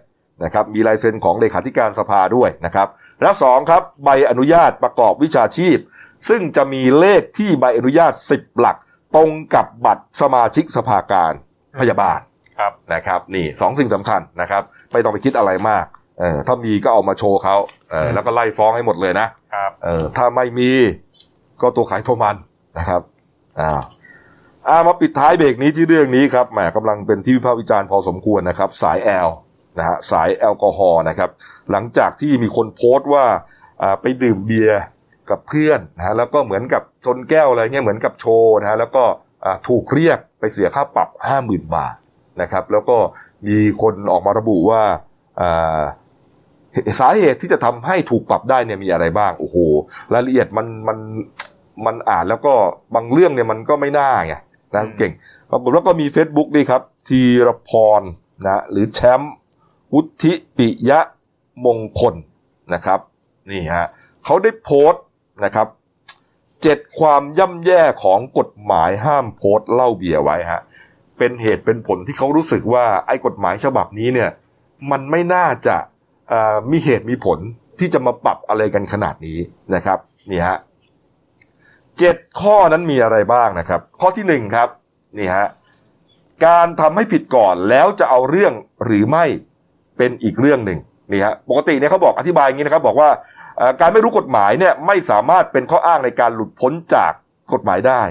[0.43, 2.87] นะครับมีลายเซ็นของเลขาธิการสภาด้วยนะครับ
[3.21, 5.77] และสองครับใบอนุญาตประกอบวิชาชีพ
[6.29, 8.77] ซึ่งจะมีเลขที่ใบอนุญาต 10 หลัก
[9.15, 11.33] ตรงกับบัตรสมาชิกสภาการ
[11.79, 12.32] พยาบาลครับ
[12.93, 15.85] นะครับนี่สองสิ่งสำคัญนะครับไม่ต้องไปคิดอะไรมาก
[16.19, 17.55] เออถ้ามีก็เอามาโชว์เขา
[17.91, 20.71] เออแล้วก็ไล่ฟ้องให้หมดเลยนะครับเออถ้าไม่มี
[21.61, 22.35] ก็ตัวขายโทมัน
[22.77, 23.01] นะครับ
[23.59, 23.81] อ้าว
[24.67, 29.29] อามาปิดท้ายเบรกนี้ที่เรื่องนี้ครับแหมกำลังเป็นที่วิพากษ์วิจารณ์พอสมควรนะครับ สายแอล
[29.77, 31.29] นะฮะสายแอลกอฮอล์นะครับ
[31.71, 33.25] หลังจากที่มีคนโพสต์ว่า
[33.81, 34.81] อ่าไปดื่มเบียร์
[35.29, 39.03] กับเพื่อนนะฮะแล้วก็เหมือนกับชนแก้วอะไรเงี้ยเหมือนกับโชว์นะฮะแล้วก็
[39.45, 41.95] อ่าถูกเรียกไปเสียค่าปรับห้าหมื่นบาท
[42.41, 42.97] นะครับ แล้วก็
[43.47, 44.83] มีคนออกมาระบุว่า
[45.41, 45.81] อ่า
[46.99, 49.57] สาเหตุที่จะทำให้ถูกปรับได้เนี่ยมีอะไรบ้าง โอ้โห
[50.13, 50.97] รายละเอียดมันมัน
[51.85, 52.53] มันอ่านแล้วก็
[52.95, 54.33] บางเรื่องเนี่ยมันก็ไม่น่าไง
[54.75, 55.11] นะอืมเก่ง
[55.49, 58.01] ปรากฏว่าก็มี Facebook นี่ครับ ทีรพร
[58.45, 59.33] นะหรือแชมป์
[59.93, 60.99] วุฒิปิยะ
[61.65, 62.15] มงคล
[62.73, 62.99] นะครับ
[63.51, 63.85] นี่ฮะ
[64.23, 65.03] เขาได้โพสต์
[65.45, 65.67] นะครับ
[66.63, 70.61] เจ็ดความย่ำแย่ของกฎหมายห้ามโพสต์เหล่าเบียร์ไว้ฮะ
[71.17, 74.29] เป็นเหตุเป็นผลที่เขารู้สึกว่าไอ้กฎหมายฉบับนี้เนี่ย
[74.91, 75.77] มันไม่น่าจะ
[76.71, 77.39] มีเหตุมีผล
[77.79, 79.37] ที่จะมาปรับอะไรกันขนาดนี้
[79.75, 79.99] นะครับ
[80.31, 80.57] นี่ฮะ
[81.99, 84.69] เจ็ดข้อนั้นมีอะไรบ้างนะครับ ข้อที่หนึ่งครับ
[85.17, 85.47] นี่ฮะ
[86.45, 88.53] การทำให้ผิดก่อนแล้วจะเอาเรื่อง
[88.85, 89.25] หรือไม่
[89.97, 90.79] เป็นอีกเรื่องหนึ่ง
[91.11, 93.09] นี่ฮะปกติเนี่ยเขาบอกอธิบายอย่างนี้นะครับบอกว่า
[93.81, 97.11] การไม่รู้กฎหมายเนี่ยไม่สามารถเป็นข้ออ้างในการหลุดพ้นจาก
[97.53, 98.01] กฎหมายได้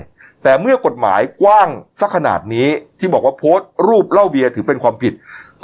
[0.43, 1.69] แต่เมื่อกฎหมายกว้าง
[2.01, 5.13] สักขนาดนี้ที่บอกว่าโพสต์รูปเล้าเบียร์ถือเป็นความผิด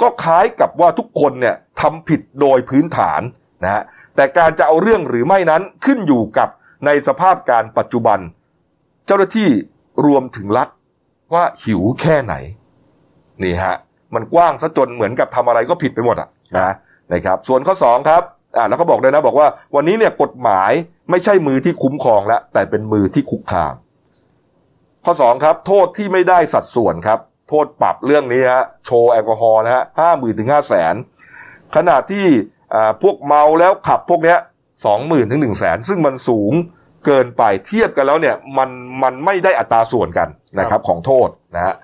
[0.01, 3.21] ก็คล้ายกับว่าทุกคนเนี่ยทำผิดโดยพื้นฐาน
[3.63, 3.83] นะฮะ
[4.15, 6.49] แต่การจะเอาเรื่องหรือไม่นั้นขึ้นอยู่กับ
[6.85, 8.19] ในสภาพการปัจจุบัน
[9.05, 9.49] เจ้าหน้าที่
[10.05, 10.69] รวมถึงรัฐ
[11.33, 12.35] ว่าหิวแค่ไหน
[13.43, 13.75] นี่ฮะ
[14.15, 16.73] มันกว้างซะจนเหมือนกับทำอะไรก็ผิดไปหมดอะนะ
[17.13, 18.23] นะครับ ส่วนข้อสองครับ
[18.57, 20.71] อ่าแล้วก็บอกเลยนะบอกว่า วันนี้เนี่ยกฎหมาย
[21.09, 23.73] ไม่ใช่มือที่คุ้มครองแล้วแต่เป็นมือที่คุกคาม
[25.05, 30.95] ข้อสองครับ โทษที่ไม่ได้สัดส่วนครับ โทษปรับเรื่องนี้ฮะโชว์แอลกอฮอล์นะฮะห้าหมื่นถึงห้าแสน
[31.75, 32.25] ขณะที่
[33.01, 34.37] พวกเมาแล้วขับพวกเนี้ย
[34.85, 36.53] สองหมื่นถึงหนึ่งแสนซึ่งมันสูง
[37.05, 38.69] เกินไปเทียบกันแล้วเนี่ยมัน
[39.03, 40.27] มันไม่ได้อัตราส่วนกัน
[40.59, 41.75] นะครับของโทษนะฮะ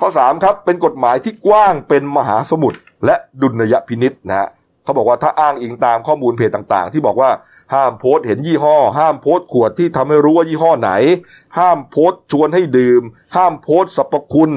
[0.00, 4.48] ข้อสามครับ เป็นกฎหมายที่กว้างเป็นมหาสมุทรและดุลยพินิษนะฮะ
[4.88, 7.30] เขาบอกว่าถ้าอ้างอิงตามข้อมูลเพจต่างๆ ที่บอกว่า
[7.74, 10.90] ห้ามโพสต์เห็นยี่ห้อ ห้ามโพสต์ขวดที่ทำให้รู้ว่ายี่ห้อไหน
[11.58, 13.02] ห้ามโพสต์ชวนให้ดื่ม
[13.36, 14.50] ห้ามโพสต์สรรพคุณ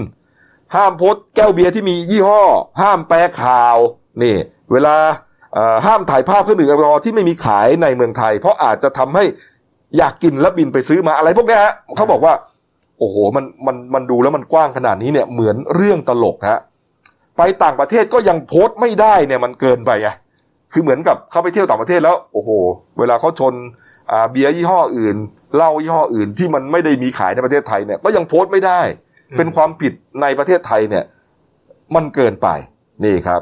[0.75, 2.43] ห้ามโพสต์แก้วเบียร์ที่มียี่ห้อ
[2.81, 3.77] ห้ามแปลข่าว
[4.23, 4.35] นี่
[4.71, 4.95] เวลา
[5.85, 9.23] ห้ามถ่ายภาพเครื่องดื่มแอลกอฮอล์ที่ไม่มีขายในเมืองไทย เพราะอาจจะทำให้
[9.97, 12.33] อยากกินแล้วบินไปซื้อมาอะไรพวกนี้ฮะเขาบอกว่า
[12.99, 16.59] โอ้โหมันมันมันดูแล้วมันกว้างขนาดนี้เนี่ยเหมือนเรื่องตลกฮะ
[17.37, 20.09] ไปต่างประเทศก็ยังโพสต์ไม่ได้เนี่ยมันเกินไปไง
[20.71, 22.49] คือเหมือนกับเขาไปเที่ยวต่างประเทศแล้ว โอ้โห
[22.99, 23.53] เวลาเขาชน
[24.11, 25.17] อ่าเบียร์ยี่ห้ออื่น
[25.55, 28.81] เหล้ายี่ห้ออื่นที่มันไม่ได้มีขายในประเทศไทยเนี่ยก็ยังโพสต์ไม่ได้
[29.37, 31.03] เป็นความผิดในประเทศไทยเนี่ย
[31.95, 32.47] มันเกินไป
[33.03, 33.41] นี่ครับ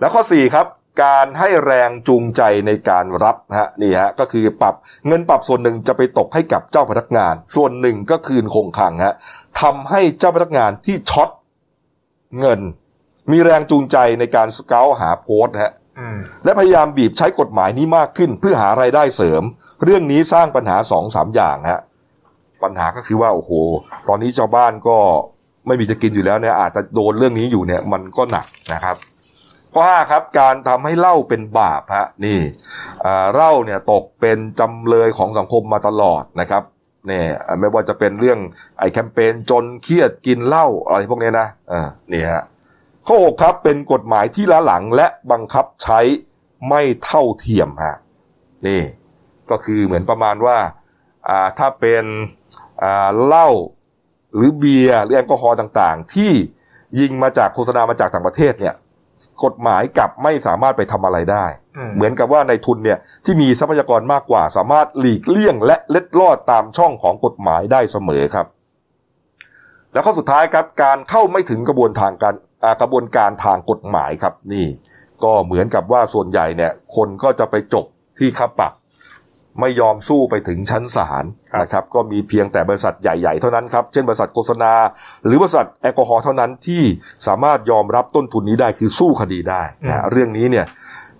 [0.00, 0.66] แล้วข้อสี่ครับ
[1.04, 4.74] การให้แรงจูงใจในการรับฮะนี่ฮะก็คือปรับ
[5.06, 9.14] เงินปรับส่วนหนึ่งจะไปตกให้กับเจ้าพนักงาน ส่วนหนึ่งก็คืนคงคลังฮะ
[9.60, 11.28] ทำให้เจ้าพนักงานที่ช็อต
[12.40, 12.60] เงิน
[13.30, 19.42] มีแรงจูงใจในการสเกลหาโพสต์ฮะอืมและพยายามบีบใช้กฎหมายนี้มากขึ้นเพื่อหารายได้เสริม
[19.84, 21.80] เรื่องนี้สร้างปัญหาสองสามอย่างฮะ
[22.62, 23.52] ปัญหาก็คือว่าโอ้โห
[24.08, 24.98] ตอนนี้ชาวบ้านก็
[25.66, 28.96] ไม่มีจะกินอยู่แล้วเนี่ยอาจจะโดนเรื่องนี้อยู่เนี่ยมันก็หนักนะครับ
[29.72, 32.38] ข้อห้าครับการทำให้เหล้าเป็นบาปฮะนี่
[33.04, 36.62] อ่าเหล้าเนี่ยตกเป็นจำเลยของสังคมมาตลอดนะครับ
[37.06, 37.26] เนี่ย
[37.60, 38.38] ไม่ว่าจะเป็นเรื่อง
[38.78, 42.44] ไอ้แคมเปญจนเครียดกินเหล้าอะไรพวกนี้นะเออนี่ฮะ
[43.06, 46.00] ข้อ6ครับเป็นกฎหมายที่ล้าหลังและบังคับใช้
[46.68, 47.96] ไม่เท่าเทียมฮะ
[48.66, 48.82] นี่
[49.50, 50.58] ก็คือเหมือนประมาณว่า
[51.28, 52.04] อ่าถ้าเป็น
[52.82, 53.48] อ่าเหล้า
[54.34, 56.32] หรือเบียร์หรือแอลกอฮอล์ต่างๆ ที่
[57.00, 58.74] ยิงมาจากโฆษณามาจากต่างประเทศเนี่ย
[59.44, 61.46] กฎหมายกลับไม่สามารถไปทำอะไรได้
[61.94, 68.46] เหมือนกับว่าในทุนเนี่ยที่มีทรัพยากรมากกว่า สามารถหลีกเลี่ยงและเล็ดลอดตามช่องของกฎหมายได้เสมอครับ
[69.92, 72.34] แล้วข้อสุดท้ายครับการเข้าไม่ถึงกระบวนทางการ
[72.64, 74.66] อ่ากระบวนการทางกฎหมายครับนี่
[75.24, 77.84] ก็เหมือนกับว่าส่วนใหญ่เนี่ยคนก็จะไปจบ
[78.18, 78.72] ที่ค่าปรับ
[79.60, 84.72] ไม่ยอมสู้ไปถึงชั้นศาลครับนะครับก็มีเพียงแต่บริษัทใหญ่ๆ เท่านั้นครับ เช่นบริษัทโฆษณา
[85.24, 86.82] หรือบริษัทแอลกอฮอล์เท่านั้นที่
[87.26, 90.66] สามารถยอมรับต้นทุนนี้ได้คือสู้คดีได้นะฮะเรื่องนี้เนี่ย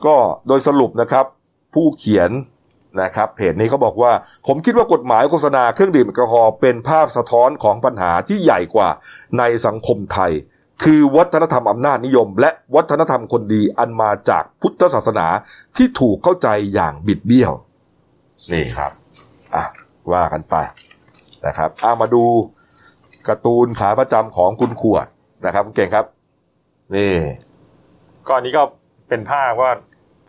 [0.07, 0.14] ก็
[0.47, 1.25] โดยสรุปนะครับ
[1.75, 2.31] ผู้เขียน
[3.03, 4.12] นะครับเพจนี้เขาบอกว่า
[4.47, 8.88] ผมคิดว่ากฎหมายโฆษณาเครื่องดื่มแอลกอฮอล์เป็นภาพสะท้อนของปัญหาที่ใหญ่กว่า
[9.38, 10.33] ในสังคมไทย
[10.85, 15.27] คือวัฒนธรรมอำนาจนิยม และวัฒนธรรมคนดีอันมาจากพุทธศาสนา
[15.77, 17.53] ที่ถูกเข้าใจอย่างบิดเบี้ยว
[18.53, 18.93] นี่ครับ
[19.55, 19.65] อะ
[20.13, 20.57] ว่ากันไป
[21.47, 22.25] นะครับอะมาดู
[23.29, 25.07] การ์ตูนขาประจำของคุณขวด
[25.47, 26.07] นะครับคุณเก่งครับ
[26.95, 27.13] นี่
[28.27, 28.63] ก็อันนี้ก็
[29.09, 29.71] เป็นภาพว่า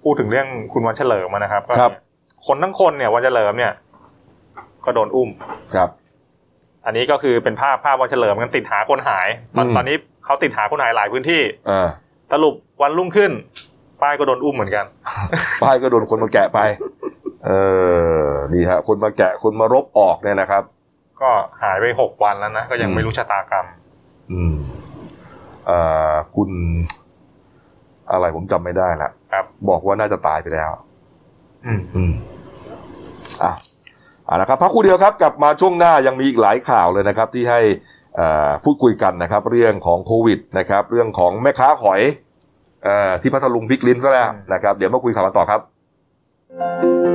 [0.04, 2.02] พูดถึงเรื่องคุณวันเฉลิมอะนะครับก็ครับเนี่ย
[2.48, 3.74] คนทั้งคนเนี่ยวันเฉลิมเนี่ย
[4.86, 5.30] ก็โดนอุ้ม
[5.76, 5.90] ครับ
[6.86, 11.88] อันนี้ก็คือเป็นภาพภาพวันเฉลิมกันติดหาคนหาย ตอนอืมตอนนี้เขาติดหาคนหายหลายพื้นที่อ่า
[12.32, 13.32] สรุปวันรุ่งขึ้น
[14.02, 14.86] ป้ายก็โดนอุ้มเหมือนกัน
[15.64, 16.60] ป้ายก็โดนคนมาแกะไป
[17.46, 17.52] เอ
[18.28, 20.64] อนี่ฮะคนมาแกะคนมารบออกเนี่ยนะครับ
[21.22, 21.32] ก็
[21.62, 23.66] หายไปหกวันแล้วนะก็ยังอืมไม่รู้ชะตากรรม
[24.34, 24.58] อืม
[25.70, 26.50] อ่าคุณ
[28.12, 30.70] อะไรผมจำไม่ได้ละครับ บอกว่าน่าจะตายไปแล้ว
[31.66, 32.14] อืมอืม
[33.44, 33.52] อะ
[34.28, 37.62] อ่านะครับพักครู่เดียวครับกลับมาช่วงหน้ายังมีอีกหลายข่าวเลยนะครับ ที่ให้
[38.20, 42.02] อ่าพูดคุยกันนะครับ เรื่องของโควิดนะครับ เรื่องของแม่ค้าหอย
[42.84, 47.15] เอ่อที่พัทลุงพลิกลิ้นซะแล้วนะครับ เดี๋ยวมาคุยข่าวกันต่อครับ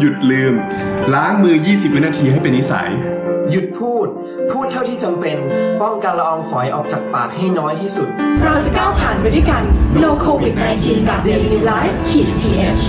[0.00, 0.54] หยุดลืม
[1.14, 2.90] ล้างมือ 20 วินาทีให้เป็นนิสัย
[3.50, 4.06] หยุดพูด
[4.50, 5.36] พูดเท่าที่จำเป็น
[5.82, 8.08] ป้องกันละอองฝอยออกจากปากให้น้อยที่สุด
[8.44, 9.62] เราจะก้าวผ่านไปด้วยกัน
[10.02, 12.82] No COVID 19กับ Daily Life ขีด th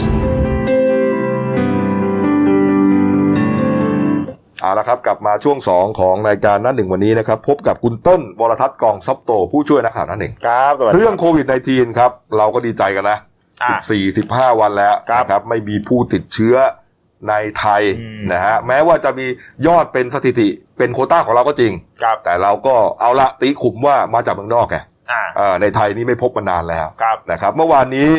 [4.62, 13.18] เอาละครับ กลับมาช่วง 2 ของรายการหน้าหนึ่งวันนี้นะครับ พบกับคุณต้นวรทัศน์กองซับโต ผู้ช่วยนักข่าวหน้าหนึ่งครับสวัสดีเรื่องโควิด -19 ครับ เราก็ดีใจกันนะ
[13.64, 16.56] อะ 14 15 วันแล้วครับนะครับ ไม่มีผู้ติดเชื้อ
[17.30, 19.28] ในไทยอืมนะฮะแม้ว่าจะมี
[19.68, 24.78] ยอดเป็นสถิติเป็นโควต้าของเราก็จริงครับแต่เราก็เอาละตีขุมว่ามาจากเมืองนอกไง
[25.12, 28.10] อ่าเอ่อในไทยนี่ไม่พบมานานแล้วครับนะครับ เมื่อวานนี้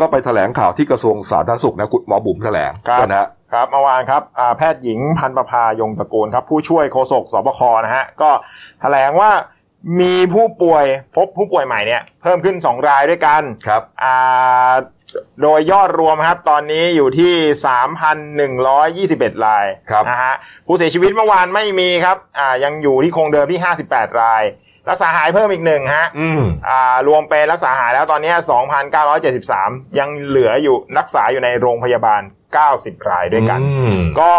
[0.00, 8.30] ก็ไปแถลงข่าวที่กระทรวงสาธารณสุขนะคุณหมอบุ๋มแถลงครับนะฮะครับเมื่อวานครับอ่าแพทย์หญิงพันประภายงตระกูลครับ ผู้ช่วยโฆษกสบคนะฮะก็
[8.80, 9.30] แถลงว่า
[10.00, 10.84] มีผู้ป่วย
[11.16, 14.72] พบผู้ป่วยใหม่เนี่ยเพิ่มขึ้น 2 รายด้วยกันครับอ่า
[15.42, 17.32] โดยยอดรวมครับ ตอนนี้อยู่ที่
[18.38, 20.34] 3,121 รายครับนะฮะ
[20.66, 24.42] ผู้เสียชีวิตเมื่อวานไม่มีครับอ่ายังอยู่ที่คงเดิมที่ 58 ราย
[24.88, 28.32] รักษาหายเพิ่มอีกหนึ่งฮะอืมอ่ารวมเป็นรักษาหายแล้วตอนนี้
[29.16, 32.22] 2,973 ยังเหลืออยู่รักษาอยู่ในโรงพยาบาล
[32.64, 34.32] 90 รายด้วยกันอืมก็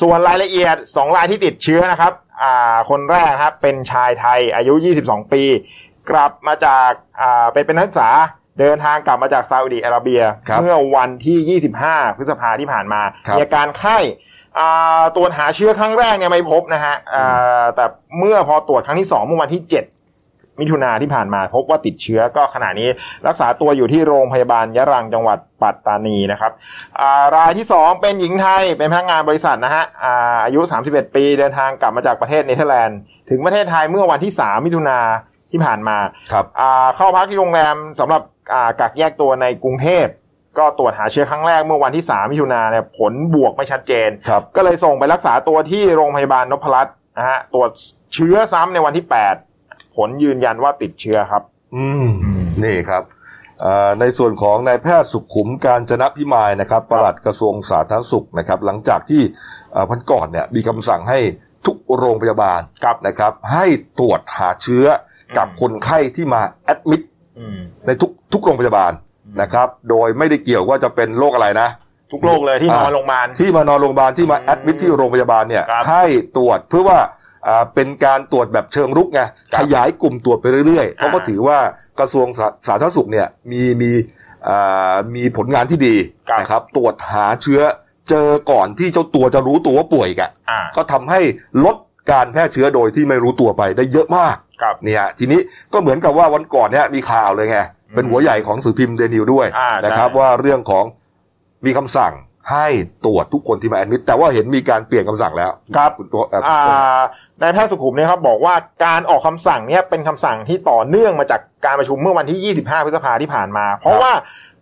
[0.00, 5.42] ส่วนรายละเอียด 2 รายที่ติดเชื้อนะครับอ่าคนแรกครับเป็นชายไทยอายุ 22 ปี
[6.10, 8.10] กลับมาจากอ่าเป็นเป็นนักศึกษา
[8.58, 13.98] เดินทางกลับมาจากซาอุดิอาระเบียครับเมื่อวันที่ 25 พฤษภาที่ผ่านมาครับมีอาการไข้
[14.58, 17.84] อ่าตรวจหาเชื้อครั้งแรกเนี่ยไม่พบนะฮะอ่าแต่
[18.18, 22.88] เมื่อพอตรวจครั้งที่ 2 เมื่อวันที่ 7 มิถุนาที่ผ่านมาพบว่าติดเชื้อก็ขณะนี้
[23.26, 26.52] รักษาตัวอยู่ที่โรงพยาบาลยะรังจังหวัดปัตตานีนะครับ
[27.00, 32.98] อ่ารายที่ 2 เป็นหญิงไทยเป็นพนักงานบริษัทนะฮะอ่าอายุ 31 ปีเดินทางกลับมาจากประเทศเนเธอร์แลนด์
[33.30, 34.98] ถึงประเทศไทยเมื่อวันที่ 3 มิถุนา
[35.52, 35.96] ที่ผ่านมา
[36.32, 40.06] ครับอ่าเข้าพักที่โรงแรมสำหรับอ่ากักแยกตัวในกรุงเทพ
[40.58, 47.70] ก็ตรวจหาเชื้อครั้งแรกเมื่อวันที่ 3 มิถุนาเนี่ยผลบวกไม่ชัดเจนครับก็เลยส่งไปรักษาตัวที่โรงพยาบาลนพรัตน์นะฮะตรวจ
[48.14, 49.06] เชื้อซ้ำในวันที่
[49.50, 51.42] 8 ผลยืนยันว่าติดเชื้อครับ
[51.74, 52.08] อืม
[52.64, 53.02] นี่ครับ
[53.60, 59.22] เอ่อในส่วนของนายแพทย์สุขุมการจนะพิมายนะครับปลัดกระทรวงสาธารณสุขนะครับ หลังจากที่
[59.72, 61.18] เอ่อวันก่อนเนี่ยมีคำสั่งให้
[61.66, 63.66] ทุกโรงพยาบาลครับนะครับ ให้
[63.98, 64.86] ตรวจหาเชื้อ
[65.36, 67.02] กับอืมคนไข้ที่มาแอดมิด
[67.38, 68.92] อืมในทุกทุกโรงพยาบาล
[69.40, 71.68] นะครับ โดยไม่ได้เกี่ยวว่าจะเป็นโรคอะไรนะ
[72.12, 76.04] ทุกโรคเลยที่นอนโรงพยาบาลที่มานอนโรงพยาบาลที่มาอืมแอดมิทที่โรงพยาบาลเนี่ยครับให้
[76.36, 76.98] ตรวจเพื่อว่า
[77.48, 79.20] อ่าเป็นการตรวจแบบเชิงรุกไง
[79.52, 81.58] ครับขยายกลุ่มตรวจไปเรื่อยๆเพราะอ่าก็ถือว่า
[81.98, 83.90] กระทรวงสาสาธารณสุขเนี่ยมีมี
[84.48, 85.94] อ่ามีผลงานที่ดี
[86.28, 87.60] ครับนะครับตรวจหาเชื้อ
[88.10, 91.20] เจอก่อนที่เจ้าตัวจะรู้ตัวว่าป่วยอีกันอ่าก็ทำให้
[91.64, 91.76] ลด
[92.10, 95.40] การแพร่เชื้อโดยที่ไม่รู้ตัวไปได้เยอะมากครับเนี่ยทีนี้
[95.72, 97.58] ก็เหมือนกับว่าวันก่อนเนี่ยมีข่าวเลยไง
[97.94, 100.84] เป็นหัวใหญ่ของสื่อพิมพ์เดนิวด้วยอ่านะครับใช่ว่าเรื่องของ
[101.66, 102.14] มีคำสั่ง
[102.52, 102.66] ให้
[103.04, 107.02] ตรวจทุกคนที่มาแอดมิดแต่ว่าเห็นมีการเปลี่ยนคำสั่งแล้วครับณตัวเอ่ออ่า
[107.40, 114.12] นายแพทย์สุขุมเนี่ยครับบอกว่าการออกคำสั่งเนี่ยเป็นคำสั่งที่ต่อเนื่องมาจากการประชุมเมื่อวันที่ 25 พฤษภาที่ผ่านมา เพราะว่า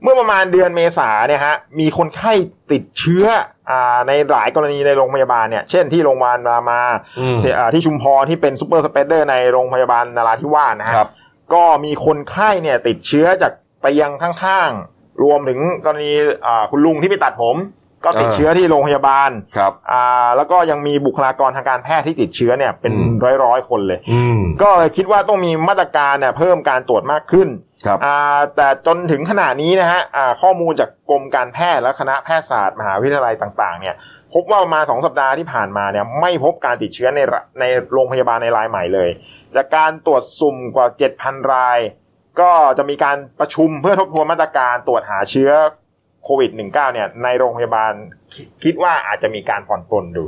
[0.02, 2.32] เมื่อประมาณเดือนเมษาเนี่ยฮะมีคนไข้
[2.72, 3.24] ติดเชื้อ
[3.70, 6.80] อ่าในหลายกรณีในโรงพยาบาลเนี่ย เช่นที่โรงพยาบาลรามา
[7.18, 11.08] อืมที่อ่าที่ชุมพรที่เป็น super spreader ในโรงพยาบาลนราธิวาสนะฮะครับ
[11.54, 16.12] ก็มีคนไข้เนี่ยติดเชื้อจากไปยังข้างๆ รวมถึงกรณี
[16.46, 17.58] อ่าคุณลุงที่ไปตัดผม
[18.04, 27.48] ก็ติดเออเชื้อที่โรงพยาบาลครับอ่าแล้วก็ยังมีบุคลากรทางการแพทย์ที่ติดเชื้อเนี่ยเป็นอืมร้อยร้อยๆคนเลยอืมก็เลยคิดว่าต้องมีมาตรการเนี่ยเพิ่มการตรวจมากขึ้น
[27.86, 33.94] ครับอ่าแต่จนถึงขณะนี้นะฮะอ่าข้อมูลจากกรมการแพทย์และคณะแพทยศาสตร์มหาวิทยาลัยต่างๆเนี่ย
[34.34, 39.10] พบว่าประมาณสองสัปดาห์ที่ผ่านมาเนี่ยไม่พบการติดเชื้อในระในโรงพยาบาลในรายใหม่เลย
[39.54, 40.86] จากการตรวจสุ่มกว่า
[41.18, 41.78] 7,000 ราย
[42.40, 45.50] ก็จะมีการประชุมเพื่อทบทวนมาตรการตรวจหาเชื้อ
[46.24, 47.92] โควิด -19 เนี่ยในโรงพยาบาล
[48.32, 50.26] คิคิดว่าอาจจะมีการผ่อนปลนดู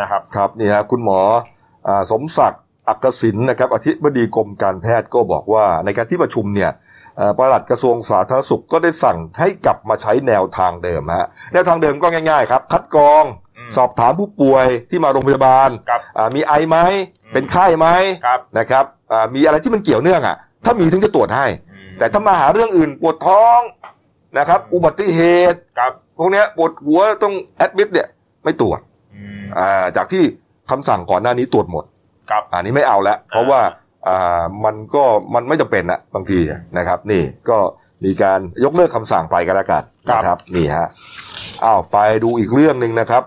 [0.00, 1.20] นะครับ ครับนี่ฮะคุณหมอ
[1.88, 6.70] อาสมศักดิ์ อักษินนะครับอธิบดีกรมการแพทย์ก็บอกว่า ในการที่ประชุมเนี่ย
[7.16, 13.24] เอ่อปลัดกระทรวงสาธารณสุขก็ได้สั่งให้กลับมาใช้แนวทางเดิมฮะแนวทางเดิมก็ง่ายๆครับ คัดกรอง
[13.56, 16.76] อืมสอบถามผู้ป่วยที่มาโรงพยาบาลครับอ่ามีไอไหม
[17.24, 17.86] อืมเป็นไข้ไหม
[18.26, 23.60] ครับนะครับอ่ามีอะไรที่มันเกี่ยวเนื่องอะ ถ้ามีถึงจะตรวจให้อืมแต่ถ้ามาหาเรื่องอื่นปวดท้อง
[24.38, 25.20] นะครับ อุบัติเห
[25.52, 28.08] ตุครับพวกเนี้ยปวดหัวต้องแอดมิดเนี่ย
[28.44, 28.80] ไม่ตรวจ
[29.14, 30.22] อืมอ่าจากที่
[30.70, 31.84] คำสั่งก่อนหน้านี้ตรวจหมด
[32.30, 33.60] ครับอันนี้ไม่เอาแล้วเพราะว่า
[34.08, 36.40] อ่ามันก็มันไม่จำเป็นอะบางที
[36.78, 37.58] นะครับ นี่ก็
[38.04, 40.88] มีการยกเลิกคำสั่งไปกันแล้วกันครับนะครับนี่ฮะ
[41.64, 43.22] อ้าวไปดูอีกเรื่องหนึ่งนะครับ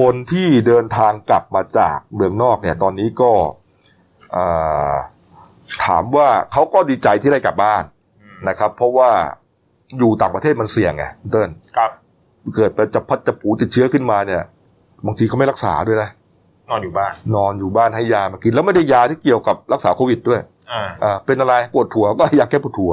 [0.00, 3.32] คนที่เดินทางกลับมาจากเมืองนอกเนี่ยตอนนี้ก็
[4.36, 4.94] อ่า
[5.84, 7.82] ถามว่าเขาก็ดีใจที่ได้กลับบ้าน
[8.48, 9.10] นะครับ เพราะว่า
[9.98, 11.90] อยู่ต่างประเทศมันเสี่ยงไงคุณเติ้ลครับ
[12.54, 14.42] เกิดไปจับพัดจับผูติดเชื้อขึ้นมาเนี่ย
[15.06, 16.10] บางทีเขาไม่รักษาด้วยนะ
[16.70, 20.40] นอนอยู่บ้าน นอนอยู่บ้านให้ยามากิน แล้วไม่ได้ยาที่เกี่ยวกับรักษาโควิดด้วย
[20.72, 22.92] อ่าอ่าเป็นอะไรปวดหัวก็ให้ยาแก้ปวดหัว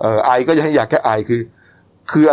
[0.00, 1.40] เอ่อไอก็จะให้ยาแก้ไอคือ
[2.10, 2.24] คือ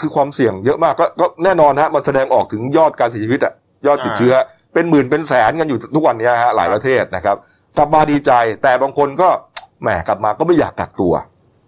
[0.00, 3.52] คือความเสี่ยงเยอะมากก็ก็แน่นอนฮะมันแสดงออกถึงยอดการเสียชีวิตอะ
[3.86, 4.34] ยอดติดเชื้อ
[4.74, 7.36] เป็นหมื่นเป็นแสนกันอยู่ทุกวันเนี้ยฮะหลายประเทศนะครับ
[7.76, 8.32] กลับมาดีใจ
[8.62, 9.28] แต่บางคนก็
[9.82, 11.12] แหมกลับมาก็ไม่อยากกักตัว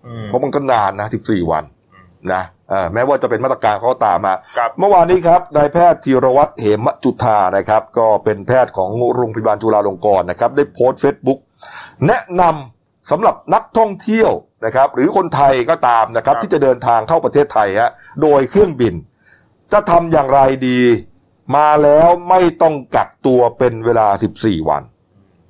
[0.06, 1.73] อืมเพราะมันก็นานนะ14วันอืม
[2.32, 11.38] นะเอ่อแม้ว่าจะเป็นมาตรการเขาก็ตามมาครับเมื่อวานนี้ครับนายแพทย์ธีรวัตรเหมจุธานะครับ ก็เป็นแพทย์ของโรงพยาบาลจุฬาลงกรณ์นะครับ ได้โพสต์เฟซบุ๊ก
[12.06, 14.30] แนะนำสำหรับนักท่องเที่ยว
[14.64, 17.90] นะครับ หรือคนไทยก็ตามนะครับครับ ที่จะเดินทางเข้าประเทศไทยฮะ
[18.22, 18.94] โดยเครื่องบิน
[19.72, 20.80] จะทำอย่างไรดี
[21.56, 24.08] มาแล้วไม่ต้องกักตัวเป็นเวลา
[24.38, 24.82] 14 วัน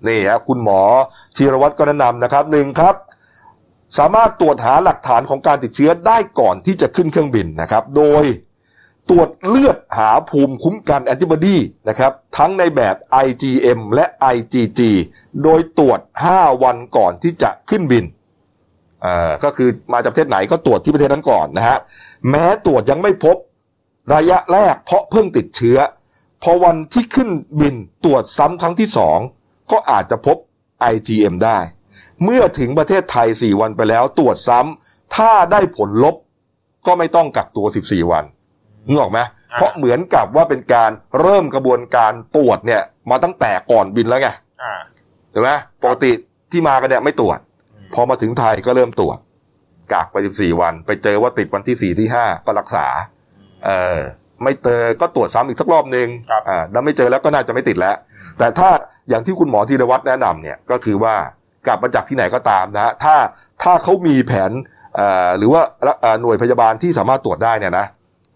[0.08, 0.80] นี่ฮะคุณหมอ
[1.36, 2.94] ธีรวัตรก็แนะนำนะครับหนึ่งครับ
[3.98, 8.24] สามารถตรวจหาหลักฐานของการติดเชื้อได้ก่อนที่จะขึ้นเครื่องบินนะครับ โดย
[9.10, 11.56] ตรวจเลือดหาภูมิคุ้มกันแอนติบอดี
[11.88, 14.80] นะครับ ทั้งในแบบ IgM และ IgG
[15.42, 16.00] โดยตรวจ
[16.32, 18.04] 5 วันก่อนที่จะขึ้นบิน
[19.04, 21.78] อ่าก็คือมาจากประเทศไหนก็ตรวจที่ประเทศนั้นก่อนนะฮะ
[22.30, 23.36] แม้ตรวจยังไม่พบ
[24.14, 25.78] ระยะแรกเพราะเพิ่งติดเชื้อ
[26.42, 27.30] พอวันที่ขึ้น
[27.60, 29.18] บินตรวจซ้ำครั้งที่สอง
[29.72, 30.36] ก็อาจจะพบ
[30.92, 31.58] IgM ได้
[32.22, 36.16] เมื่อถึงประเทศไทย 4 วันไปแล้วตรวจซ้ำถ้าได้ผลลบ
[36.86, 38.24] ก็ไม่ต้องกักตัว 14 วัน
[38.86, 39.18] นึกออกไหม
[39.54, 44.28] เพราะเหมือนกับว่าเป็นการเริ่มกระบวนการตรวจเนี่ย มาตั้งแต่ก่อนบินแล้วไง
[44.62, 44.74] อ่า
[45.30, 45.50] เห็นไหม
[45.82, 46.12] ปกติ
[46.52, 47.38] ที่มากันเนี่ยไม่ตรวจ
[47.94, 49.18] พอมาถึงไทยก็เริ่มตรวจ
[49.92, 52.86] กักไป 14 วัน ไปเจอว่าติดวันที่ 4 ที่ 5 ก็รักษา
[53.66, 53.98] เออ
[54.42, 57.96] ไม่เจอก็ตรวจซ้ำอีกสักรอบหนึ่งครับอ่าแล้วไม่เจอแล้วก็น่าจะไม่ติดแล้ว
[58.38, 58.68] แต่ถ้า
[59.08, 61.14] อย่างที่คุณหมอธีรวัตรแนะนำเนี่ยก็คือว่า
[61.66, 63.14] กลับมาจากที่ไหนก็ตามนะฮะถ้า
[63.62, 64.50] ถ้าเขามีแผน
[64.96, 65.62] เอ่อหรือว่า
[66.00, 67.86] เอ่อหน่วยพยาบาลที่สามารถตรวจได้เนี่ยนะ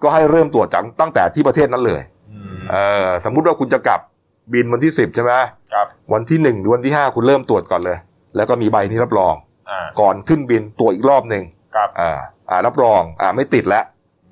[0.03, 4.01] ก็ให้เริ่มตรวจจากตั้งแต่ที่ประเทศนั้นเลยอืมเออสมมุติว่าคุณจะกลับ
[4.53, 5.33] บินวันที่สิบใช่ไหม
[5.73, 7.99] ครับวันที่หนึ่งหรือวันที่ห้าคุณเริ่มตรวจก่อนเลย
[8.37, 9.35] แล้วก็มีใบนี้รับรอง
[9.71, 12.11] อ่าก่อนขึ้นบินตรวจอีกรอบหนึ่งครับอ่า
[12.51, 13.85] อ่ารับรองอ่าไม่ติดแล้ว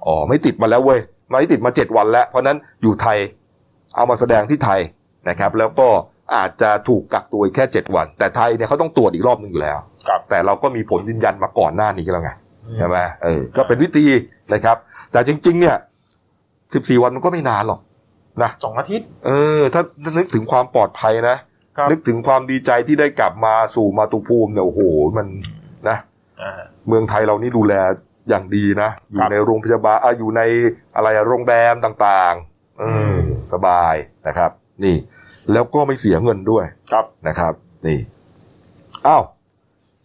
[0.07, 3.19] อ๋อไม่ติดมาแล้วเว้ยไม่ติดมาเจ็ดวันแล้ว เพราะฉะนั้นอยู่ไทย
[3.97, 4.81] เอามาแสดงที่ไทย
[5.29, 5.89] นะครับ แล้วก็
[6.35, 12.31] อาจจะถูกกักตัวอีกแค่เจ็ดวัน แต่ไทยเนี่ยเขาต้องตรวจอีกรอบหนึ่งอยู่แล้ว ครับ แต่เราก็มีผลยืนยันมาก่อนหน้านี้แล้วไง
[12.79, 14.07] ใช่ไหมเออก็เป็นวิธี
[14.53, 14.77] นะครับ
[15.13, 15.77] แต่จริง ๆ เนี่ย
[16.39, 17.81] 14วันมันก็ไม่นานหรอก
[18.43, 21.37] นะสองอาทิตย์ เออ ถ้าถ้านึกถึงความปลอดภัยนะ
[21.77, 24.81] ครับนึกถึงความดีใจที่ได้กลับมาสู่มาตุภูมิเนี่ยโอ้โห
[25.17, 25.27] มัน
[25.89, 25.97] นะ
[26.43, 27.75] อ่าเมืองไทยเรานี่ดูแล
[28.29, 30.43] อย่างดีนะอยู่ครับในโรงพยาบาลอะอยู่ใน
[30.97, 33.17] อะไรอะโรงแรมต่างๆเออ
[33.53, 33.95] สบาย
[34.27, 34.51] นะครับ
[34.85, 34.97] นี่
[35.53, 37.53] แล้วก็ไม่เสียเงินด้วยครับนะครับ
[37.87, 37.99] นี่
[39.07, 39.23] อ้าว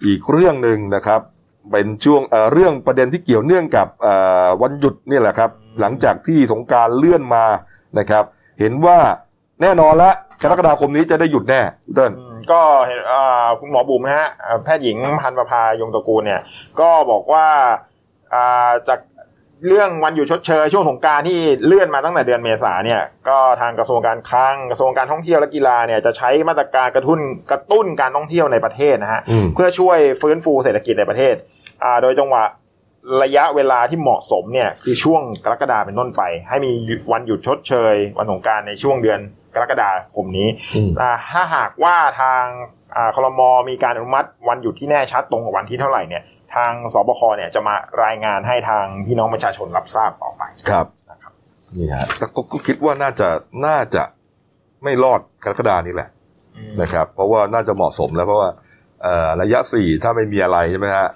[0.05, 1.21] อีกเรื่องหนึ่งนะครับ
[1.71, 4.13] เป็นช่วงเอ่อเรื่องประเด็นที่เกี่ยวเนื่องกับเอ่
[4.45, 5.49] อวันหยุดนี่แหละครับ
[5.81, 7.45] หลังจากที่สงกรารเลื่อนมา
[7.99, 8.23] นะครับ
[8.59, 8.97] เห็นว่า
[9.61, 10.11] แน่นอนละ
[10.41, 11.61] กรกฎาคมนี้จะได้หยุดแน่
[11.95, 16.41] เติ้ลอืมก็เห็นอ่าคุณหมอบุ๋มนะฮะอ่าแพทย์หญิงพันประภายงตระกูลเนี่ย
[16.79, 17.47] ก็บอกว่า
[18.33, 18.99] อ่าจาก
[19.67, 27.19] เรื่องวันหยุดชดเชยช่วงสงกรารที่เลื่อนมาตั้งแต่เดือนเมษาเนี่ยก็ทางกระทรวงการคลังกระทรวงการท่องเที่ยวและกีฬาเนี่ยจะใช้มาตรการกระตุ้น
[27.51, 31.35] กระตุ้นการท่องเที่ยวในประเทศนะฮะอืมเพื่อช่วยฟื้นฟูเศรษฐกิจในประเทศ
[31.83, 32.43] อ่าโดยจังหวะ
[33.23, 36.71] ระยะเวลาที่เหมาะสมเนี่ยคือช่วงกรกฎาเป็นต้นไป ให้มี
[37.11, 39.19] วันหยุดชดเชย วันสงกรารในช่วงเดือน
[39.55, 42.43] กรกฎาคมนี้อืมอ่าถ้าหากว่าทาง
[42.95, 46.23] อ่าคลมมีการอนุมัติวันหยุดที่แน่ชัดตรงกับวันที่เท่าไหร่เนี่ย
[46.55, 51.33] ทางสบคเนี่ยจะมารายงานให้ทางพี่น้องประชาชนรับทราบต่อไปครับนะครับ
[51.77, 53.27] นี่ฮะแต่ก็ก็คิดว่าน่าจะ
[53.65, 54.03] น่าจะ
[54.83, 56.09] ไม่รอดกรกฎานี้แหละ
[56.81, 58.49] นะครับ เพราะว่าน่าจะเหมาะสมแล้วเพราะว่า
[59.03, 61.07] เอ่อระยะสี่ถ้าไม่มีอะไรใช่ไหมฮะ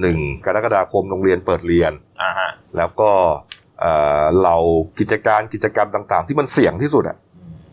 [0.00, 3.10] หนึ่งกรกฎาคมโรงเรียนเปิดเรียนอ่าฮะแล้วก็
[3.80, 4.56] เอ่อเรา
[4.98, 7.16] กิจการกิจกรรมต่าง ๆ ที่มันเสี่ยงที่สุดอะ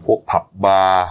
[0.05, 1.05] พวกผับบาร์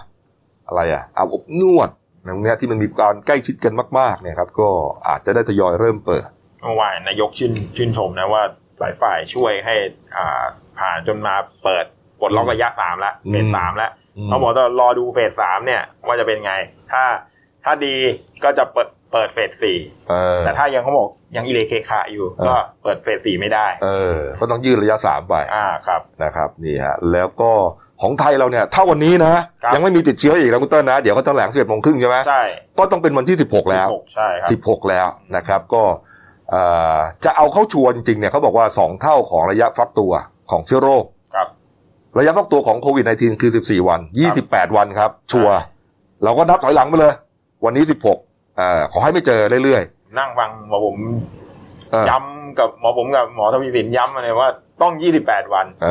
[0.67, 1.89] อะไรอะอาบอบนวด
[2.21, 4.69] อะไรพวกเนี้ยที่มันมีการใกล้ชิดกันมากๆเนี่ยครับ ก็
[5.07, 6.23] อาจจะได้ทยอยเริ่มเปิด
[6.61, 8.43] เมื่อวานนายกชื่นชื่นชมนะว่า
[8.79, 9.75] หลายฝ่ายช่วยให้
[10.15, 10.43] อ่า
[10.79, 11.85] ผ่านจนมาเปิด
[12.19, 16.53] ปลดล็อกระยะสามแล้วเฟสสามแล้วอืมเขาบอกจะรอดูเฟสสามเนี่ยว่าจะเป็นไง
[16.91, 17.03] ถ้า
[17.63, 17.95] ถ้าดี
[18.43, 19.77] ก็จะเปิด เปิดเฟสสี่
[20.09, 27.51] เออแต่ถ้ายังเขาบอกยังอิเลเคคาอยู่เออก็เปิดเฟสสี่ไม่ได้ เออ ก็ต้องยืดระยะสามไป อ่าครับนะครับนี่ฮะแล้วก็
[28.01, 29.33] ของไทยเราเนี่ยถ้าวันนี้นะ
[29.63, 32.43] ครับยังไม่มีติดเชื้ออีกนะคุณเติ้ลนะ เดี๋ยวก็จะแถลงสิบโมงครึ่งใช่ไหมใช่
[32.79, 35.83] ก็ต้องเป็นวันที่16แล้ว16ใช่ครับ16แล้วนะครับก็
[36.49, 36.63] เอ่
[36.95, 40.11] อจะเอาเข้าชัวร์จริงๆเนี่ยเขาบอกว่า2เท่าของระยะฟักตัว
[40.51, 41.03] ของเชื้อโรค
[41.35, 41.47] ครับ
[42.19, 43.99] ระยะฟักตัวของโควิด -19 คือ 14 วัน
[44.37, 45.57] 28 วันครับ ชัวร์
[46.23, 47.13] เราก็นับถอยหลังไปเลย
[47.65, 49.83] วันนี้ 16 อ่าขอให้ไม่เจอเรื่อย
[50.19, 54.49] นั่งฟังหมอผมๆเออย้ำกับหมอผมกับหมอทวีสินย้ำมาเลยว่า
[54.81, 54.93] ต้อง
[55.23, 55.89] 28 วันเอ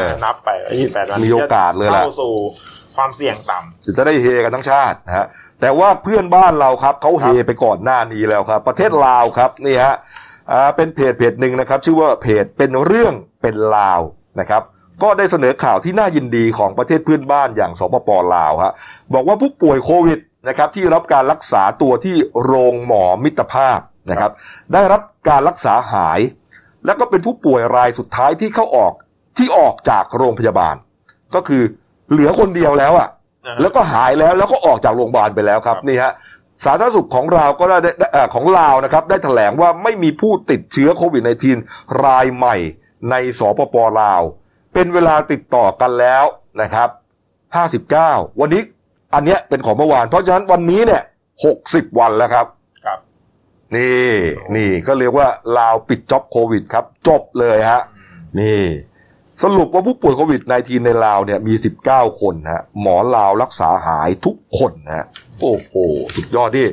[0.00, 0.48] อนับไป
[0.80, 2.32] 28 วันมีโอกาสเลยล่ะเข้าสู่
[2.96, 5.26] ความเสี่ยงต่ำจะได้เฮกันทั้งชาตินะฮะ
[5.60, 9.94] แต่ว่าเพื่อนบ้านเราครับเขาเฮไปก่อนหน้านี้แล้วครับ ประเทศลาวครับนี่ฮะ
[10.52, 14.00] อ่าเป็นเพจเพจหนึ่งนะครับ ชื่อว่าเพจเป็นเรื่องเป็นลาว
[14.40, 14.62] นะครับ
[15.02, 18.72] ก็ได้เสนอข่าวที่น่ายินดีของประเทศเพื่อนบ้านอย่างสปปลาวฮะ
[19.14, 20.18] บอกว่าผู้ป่วยโควิด
[20.48, 23.78] นะครับที่รับการรักษาตัวที่โรงหมอมิตรภาพ
[24.10, 24.32] นะครับ
[24.72, 26.20] ได้รับการรักษาหาย
[26.84, 28.92] แล้วก็เป็นผู้ป่วยรายสุดท้ายที่เข้าออก
[29.38, 30.76] ที่ออกจากโรงพยาบาล
[31.34, 31.62] ก็คือ
[32.10, 33.08] เหลือคนเดียวแล้วอะ
[33.46, 36.12] นะฮะแล้วก็หายแล้วแล้วก็ออกจากโรงพยาบาลไปแล้วครับครับนี่ฮะ
[36.64, 41.22] สาธารณสุขของเราก็ได้ได้เอ่อของลาวนะครับ ได้แถลงว่าไม่มีผู้ติดเชื้อโควิด
[41.62, 42.56] -19 รายใหม่
[43.10, 44.22] ในสปปลาว
[44.74, 46.24] เป็นเวลาติดต่อกันแล้ว
[46.60, 46.88] นะครับ
[47.64, 48.62] 59 วันนี้
[49.14, 51.02] อันเนี้ยเป็นของเมื่อวาน เพราะฉะนั้นวันนี้เนี่ย
[51.48, 52.46] 60วันแล้วครับ
[52.84, 52.98] ครับ
[53.76, 54.10] นี่
[54.56, 57.82] นี่ก็เรียกว่าลาวปิดจ็อบโควิดครับ จบเลยฮะ
[58.40, 58.62] นี่
[59.42, 61.54] สรุปว่าผู้ป่วยโควิด -19 ในลาวเนี่ยมี
[61.88, 65.04] 19 คนฮะ หมอลาวรักษาหายทุกคนฮะ
[65.40, 65.72] โอ้โห
[66.16, 66.64] สุดยอดดิ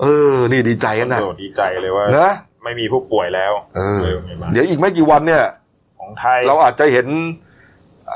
[0.00, 2.32] เออ นี่ดีใจกันนะโอ้ดีใจเลยว่านะ
[2.64, 5.44] ไม่มีผู้ป่วยแล้ว เออในโรงพยาบาลเดี๋ยวอีกไม่กี่วันเนี่ย
[5.98, 7.06] ของไทย เราอาจจะเห็น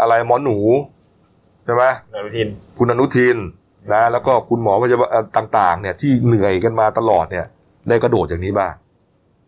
[0.00, 0.58] อะไรหมอหนู
[1.64, 3.36] ใช่ไหมนรุทิน คุณอนุทิน
[3.94, 7.46] นะแล้วก็คุณหมอพยาบาลเอ่อต่าง ๆ เนี่ยที่เหนื่อยกันมาตลอดเนี่ย
[7.88, 8.72] ได้กระโดดอย่างนี้บ้าง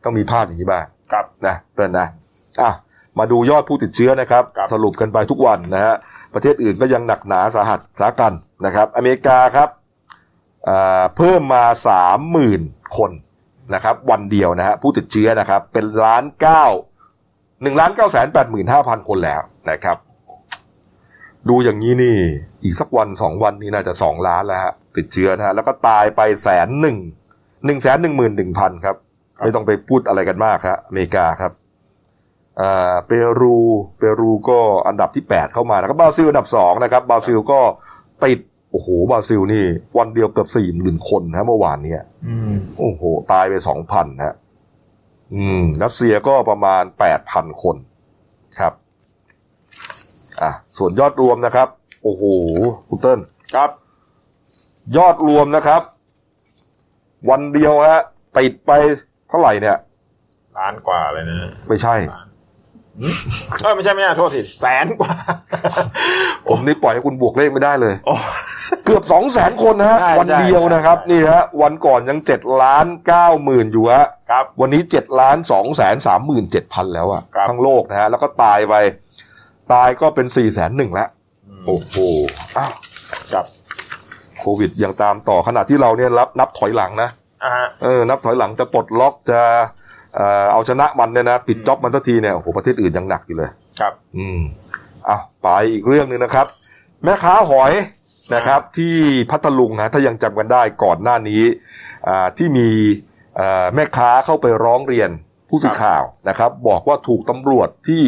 [0.05, 2.07] ต้องมีภาพอย่างนี้บ้างครับนะเตือนนะ
[2.63, 2.73] อะ
[3.19, 5.95] มาดูยอดผู้ติดเชื้อนะครับครับสรุปกันไปทุกวันนะฮะ
[6.35, 8.33] ประเทศอื่นก็ยังหนักหนาสาหัสสากัน
[8.67, 9.69] นะครับ อเมริกาครับ
[10.69, 12.63] อ่าเพิ่มมาสามหมื่น
[12.97, 13.11] คน
[13.75, 16.65] นะครับ วันเดียวนะฮะผู้ติดเชื้อนะครับ เป็นล้านเก้า
[17.63, 19.41] หนึ่งล้านเก้าแสนแปดหมื่นห้าพันคนแล้ว
[19.71, 19.97] นะครับ
[21.49, 22.17] ดูอย่างนี้นี่
[22.63, 26.97] อีกสักวันสองวันนี้น่าจะสองล้านแล้วฮะติดเชื้อนะฮะแล้วก็ตายไปแสนหนึ่ง
[27.65, 28.97] หนึ่งแสนหนึ่งหมื่นหนึ่งพันครับ
[29.45, 31.53] ไม่ต้องไปพูดอะไรกันมากครับอเมริกาครับ
[32.61, 33.57] อ่าเปรู
[33.99, 37.61] เปรูก็อันดับที่8เข้ามานะครับบราซิลอันดับ2นะครับบราซิลก็
[38.25, 38.39] ติด
[38.71, 39.65] โอ้โหบราซิลนี่
[39.99, 44.35] วันเดียวเกือบสี่หมื่นคนนะเมื่อวานเนี้ยอืมโอ้โห ตายไปสองพันฮะ
[45.35, 47.77] อืมรัสเซียก็ประมาณแปดพันคน
[48.59, 48.73] ครับ
[50.43, 51.69] อะส่วนยอดรวมนะครับ
[52.03, 52.23] โอ้โห
[52.89, 53.21] คุณเติ้ล
[53.55, 53.71] ครับ
[54.97, 55.83] ยอดรวมนะครับ
[57.31, 58.01] วันเดียวฮะ
[58.39, 58.71] ติดไป
[59.29, 59.77] เท่าไหร่เนี่ย
[60.59, 61.39] ล้านกว่าเลยนะ
[61.69, 61.95] ไม่ใช่
[63.63, 65.13] เออไม่ใช่ไม่ใช่โทษทีแสนกว่า
[66.49, 68.15] ผมนี่ปล่อยให้คุณบวกเลขไม่ได้เลยโอ้
[68.85, 78.75] เกือบสองแสนคนนะฮะใช่วันเดียวนะครับใช่นี่ฮะ วันก่อนยังเจ็ดล้านเก้าหมื่นอยู่ฮะครับ วันนี้เจ็ดล้านสองแสนสามหมื่นเจ็ดพันแล้วอะครับทั้งโลกนะฮะ แล้วก็ตายไป
[79.73, 81.09] ตายก็เป็นสี่แสนหนึ่งแล้ว
[81.67, 81.95] โอ้โห
[82.59, 82.73] อ้าว
[83.33, 83.47] ครับ
[84.41, 87.11] โควิดยังตามต่อขณะที่เราเนี่ยรับนับถอยหลังนะ
[87.45, 89.41] อ่าฮะเออ นับถอยหลังจะปลดล็อกจะ
[90.15, 93.51] เอ่อเอาชนะมันเนี่ยนะปิดจ็อบมันทันทีเนี่ยโอ้โหประเทศอื่นยังหนักอยู่เลย
[93.81, 94.41] ครับ อืม
[95.09, 96.47] อ้าวไปอีกเรื่องหนึ่งนะครับ
[97.05, 97.73] แม่ค้าหอย
[98.35, 98.95] นะครับ ที่
[99.31, 101.43] พัทลุงนะถ้ายังจำกันได้ก่อนหน้านี้
[102.09, 102.69] อ่าที่มี
[103.37, 105.11] เอ่อแม่ค้าเข้าไปร้องเรียน
[105.49, 108.03] ผู้สื่อข่าวนะครับ บอกว่าถูกตำรวจที่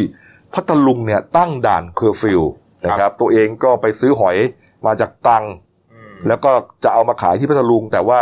[0.54, 2.42] พัทลุงเนี่ยตั้งด่านเคอร์ฟิว
[2.86, 4.36] นะครับ ตัวเองก็ไปซื้อหอย
[4.86, 5.44] มาจากตรัง
[5.92, 6.50] อืมแล้วก็
[6.84, 8.20] จะเอามาขายที่พัทลุง แต่ว่า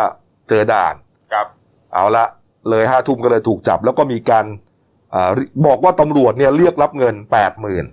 [0.49, 0.95] เจอด่าน
[1.33, 1.47] ครับ
[1.95, 2.25] เอาละ
[2.71, 4.45] เลยห้าทุ่มก็เลยถูกจับ แล้วก็มีการ
[5.15, 5.31] อา
[5.67, 7.85] บอกว่าตำรวจเนี่ยเรียกรับเงินแปดหมื่น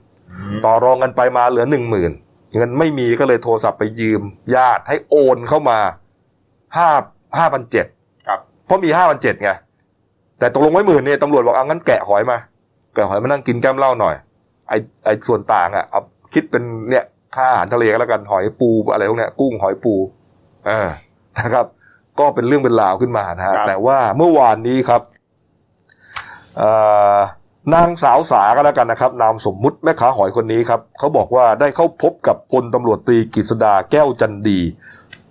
[0.65, 2.11] ต่อรองกันไปมาเหลือหนึ่งหมื่น
[2.55, 4.21] เงินไม่มีก็เลยโทรศัพท์ไปยืม
[4.55, 5.79] ญาติให้โอนเข้ามา
[6.77, 6.89] ห้า
[7.37, 7.85] ห้าพันเจ็ด
[8.27, 9.49] ครับเพราะมีห้าพันเจ็ดไง
[10.39, 12.37] แต่ตกลงไว้หมื่นเนี่ยตำรวจบอกเอางั้นแกะหอยมา
[12.93, 14.15] แกะหอยมานั่งกินแก้มเหล้าหน่อย
[14.69, 14.73] ไอ
[15.05, 16.01] ไอส่วนต่างอะเอา
[16.33, 17.05] คิดเป็นเนี่ย
[17.35, 19.93] ค่าอาหารทะเลก็แล้วกันหอยปูอะไรพวกเนี้ยกุ้งหอยปู
[20.67, 20.89] เออ
[21.39, 21.65] นะครับ
[22.19, 25.01] ก็เป็นเรื่องเป็นราวขึ้นมานะฮะครับแต่ว่าเมื่อวานนี้ครับ
[26.57, 26.71] เอ่
[27.15, 27.17] อ
[27.73, 34.59] นางสาวสาก็แล้วกันนะครับ นามสมมุติแม่ค้าหอยคนนี้ครับเขาบอกว่าได้เข้าพบกับพลตำรวจตรีกฤษดาแก้วจันดี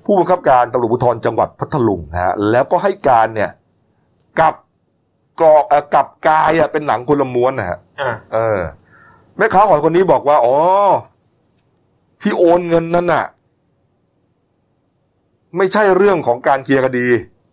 [0.05, 3.51] ผู้บังคับการตำรวจภูธรจังหวัดพัทลุงนะฮะแล้วก็ให้การเนี่ย
[4.41, 4.55] กับ
[5.41, 8.59] กรอกเอ่อกับกายอะเป็นหนังคนละม้วนนะฮะอ่าเออ
[9.39, 10.57] แม่ค้าหอยคนนี้บอกว่า อ๋อ
[12.23, 13.25] ที่โอนเงินนั่นน่ะ
[15.57, 17.09] ไม่ใช่เรื่องของการเคลียร์คดี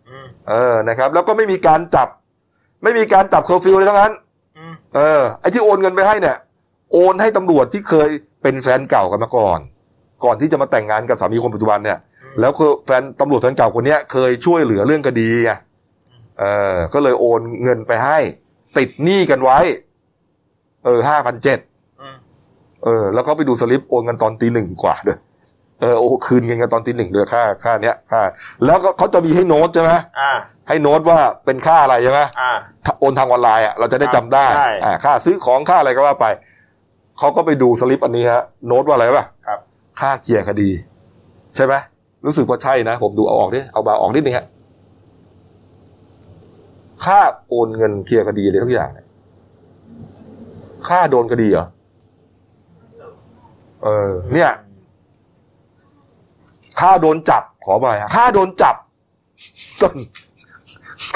[0.08, 2.08] อืมเออนะครับ แล้วก็ไม่มีการจับ
[2.82, 4.12] ไม่มีการจับเคอร์ฟิวเลยทั้งนั้น
[4.56, 6.36] อืมเออไอ้ที่โอนเงินไปให้เนี่ย
[6.92, 8.08] โอนให้ตำรวจที่เคย
[8.42, 9.58] เป็นแฟนเก่ากันมาก่อน
[10.24, 11.98] ก่อนที่จะมาแต่งงานกับสามีคนปัจจุบันเนี่ย
[12.40, 15.52] แล้วคือแฟนตำรวจแฟนเก่าคนเนี้ยเคยช่วยเหลือเรื่องคดีไง
[16.38, 18.18] เออ ก็เลยโอนเงินไปให้
[18.78, 19.58] ติดหนี้กันไว้
[20.84, 21.75] เออห้าพันเจ็ดอืม
[22.86, 25.18] เออแล้วก็ไปดูสลิปโอนกันตอนตีหนึ่งกว่าด้วย
[25.80, 28.20] เออโอ้คืนเงินกันตอนตีหนึ่งด้วยค่าค่าเนี้ยค่า
[28.64, 30.32] แล้วก็เขาจะมีให้โน้ตใช่ไหมอ่า
[30.68, 32.52] ให้โน้ตว่าเป็นค่าอะไรใช่ไหมอ่า
[32.84, 36.26] ถ้าโอนทางออนไลน์อะเราจะได้จำได้ใช่อ่าค่าซื้อของค่าอะไรก็ว่าไป
[37.18, 39.58] เขาก็ไปดูสลิปอันนี้ฮะ โน้ตว่าอะไรป่ะครับ
[40.00, 40.70] ค่าเคลียร์คดี
[41.56, 41.74] ใช่ไหม
[42.26, 44.46] รู้สึกว่าใช่นะ ผมดูเอาออกดิเอาบาร์ออกนิดนึงฮะ
[47.04, 49.06] ค่าโอนเงินเคลียร์คดีอะไรทุกอย่างเนี่ย
[50.88, 51.66] ค่าโดนคดีเหรอ
[53.86, 54.50] เออ เนี่ย
[56.80, 58.76] ค่าโดนจับขอไปค่าโดนจับ
[59.82, 59.96] ต้น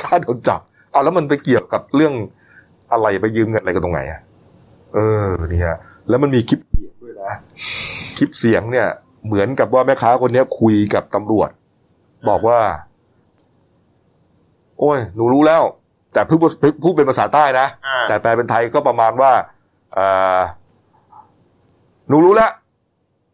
[0.03, 0.61] ค่าโดนจับ
[0.91, 2.15] เอาแล้วมันไปเกี่ยวกับเรื่อง
[2.93, 4.21] อะไรไปยืมเงินอะไรกันตรงไหนอะ
[4.95, 7.33] เออนี่ฮะแล้วมันมีคลิปเสียงด้วยนะ
[8.19, 8.87] คลิปเสียงเนี่ย
[9.27, 11.51] เหมือนกับว่าแม่ค้าคนเนี้ยคุยกับตำรวจ
[12.29, 12.59] บอกว่า
[14.79, 15.63] โอ้ย หนูรู้แล้ว
[16.13, 16.39] แต่พูด
[16.85, 19.33] พูดเป็นภาษาใต้นะอ่าแต่แปลเป็นไทยก็ประมาณว่า
[19.95, 20.07] เอ่
[20.37, 20.39] อ
[22.09, 22.53] หนูรู้แล้ว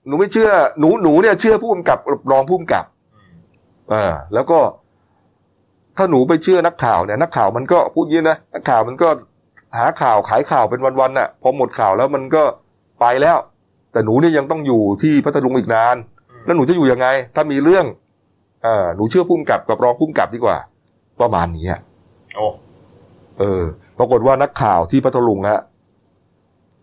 [0.07, 1.99] หนูไม่เชื่อ หนูหนูเนี่ยเชื่อผู้กำกับ
[2.33, 2.85] รองผู้กำกับ
[3.91, 4.59] เออแล้วก็
[5.97, 9.09] ถ้าหนูไปเชื่อนักข่าวเนี่ยนักข่าวมันก็พูดอยางนี้นะนักข่าวมันก็
[9.79, 12.43] หาข่าวขายข่าวเป็นวันๆน่ะพอหมดข่าวแล้วมันก็
[13.01, 13.37] ไปแล้ว
[13.93, 15.97] แต่หนูเนี่ยยังต้องอยู่ที่พัทลุงอีกนาน
[16.45, 17.85] แล้วหนูจะอยู่ยังไง ถ้ามีเรื่อง
[18.65, 20.59] เออหนูเชื่อผู้กำกับกับรองผู้กำกับดีกว่า
[21.21, 21.81] ประมาณนี้อะ
[22.37, 22.47] โอ้
[23.39, 23.63] เออ
[23.99, 25.61] ปรากฏว่านักข่าวที่พัทลุงฮะ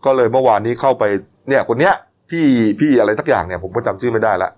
[0.04, 1.04] ก็เลยเมื่อวานนี้เข้าไป
[1.48, 1.94] เนี่ย คนเนี้ย
[2.30, 2.46] พี่
[2.80, 4.50] พี่อะไรสักอย่างเนี่ย ผมก็จำชื่อไม่ได้ละ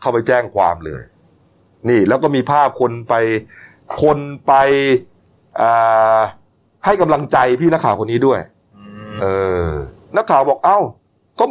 [0.00, 1.02] เข้าไปแจ้งความเลย
[1.88, 3.14] นี่แล้วก็มีภาพคนไป
[4.02, 4.52] คนไป
[5.60, 6.20] อ่า
[6.84, 8.40] ให้กำลังใจพี่นักข่าวคนนี้ด้วย
[8.76, 9.26] อืมเอ
[9.68, 9.70] อ
[10.16, 10.78] นักข่าวบอกเอ้า
[11.38, 11.44] ก็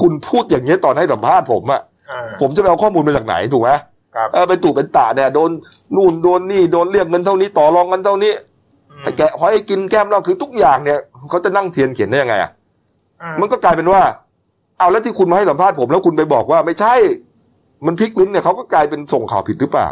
[0.00, 3.70] คุณพูดอย่างเงี้ยตอนให้สัมภาษณ์ผมอะอ่าผมจะไปเอาข้อมูลมาจากไหนถูกไหม
[4.14, 5.50] ครับเออไปตู่เป็นตาเนี่ยโดน
[5.96, 8.32] นู่นโดนนี่โดนเรียกเงินเท่านี้ต่อรองกันเท่านี้
[9.02, 10.98] ไอ้แกะหอยไอ้กินแก้มเราคือทุกอย่างเนี่ย
[11.30, 12.50] เขาจะนั่งเทียนเขียนได้ยังไงอะ
[13.22, 14.00] อ่ามันก็กลายเป็นว่า
[14.78, 16.94] เอาแล้วที่คุณมาให้สัมภาษณ์ผมแล้วคุณไปบอกว่าไม่ใช่
[17.86, 19.88] มันพลิกลิ้นเนี่ยเขาก็กลายเป็นส่งข่าวผิดหรือเปล่า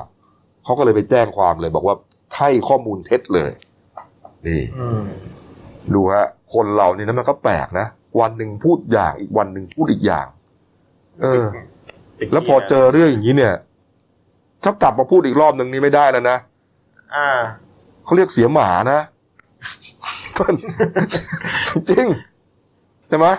[0.64, 1.97] เขาก็เลยไปแจ้งความเลย บอกว่า
[2.37, 3.51] ให้ข้อมูลเท็จเลย
[4.47, 5.05] นี่อืม
[5.95, 7.87] ดูฮะคนเรานี่นะมันก็แปลกนะ
[8.20, 10.26] วันหนึ่งพูดอย่างอีกวันหนึ่งพูดอีกอย่าง
[11.22, 11.45] เออ
[12.33, 13.55] แล้วพอเจอเรื่องอย่างนี้เนี่ย
[14.64, 16.37] ถ้ากลับมาพูดอีกรอบหนึ่งนี่ไม่ได้แล้วนะ
[17.14, 17.28] อ่า
[18.05, 18.99] เขาเรียกเสียหมานะ
[20.39, 20.55] ต้น
[21.89, 22.07] จริง
[23.09, 23.35] ใช่ไหมอ่า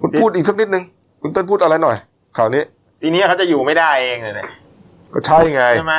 [0.00, 0.84] คุณพูดอีกสักนิดนึง
[1.22, 1.96] คุณต้นพูดอะไรหน่อย
[2.36, 2.62] ข่าวนี้
[3.02, 4.48] ทีนี้เขาจะอยู่ไม่ได้เองเลยเนี่ย
[5.14, 5.96] ก็ใช่ไงใช่ไหม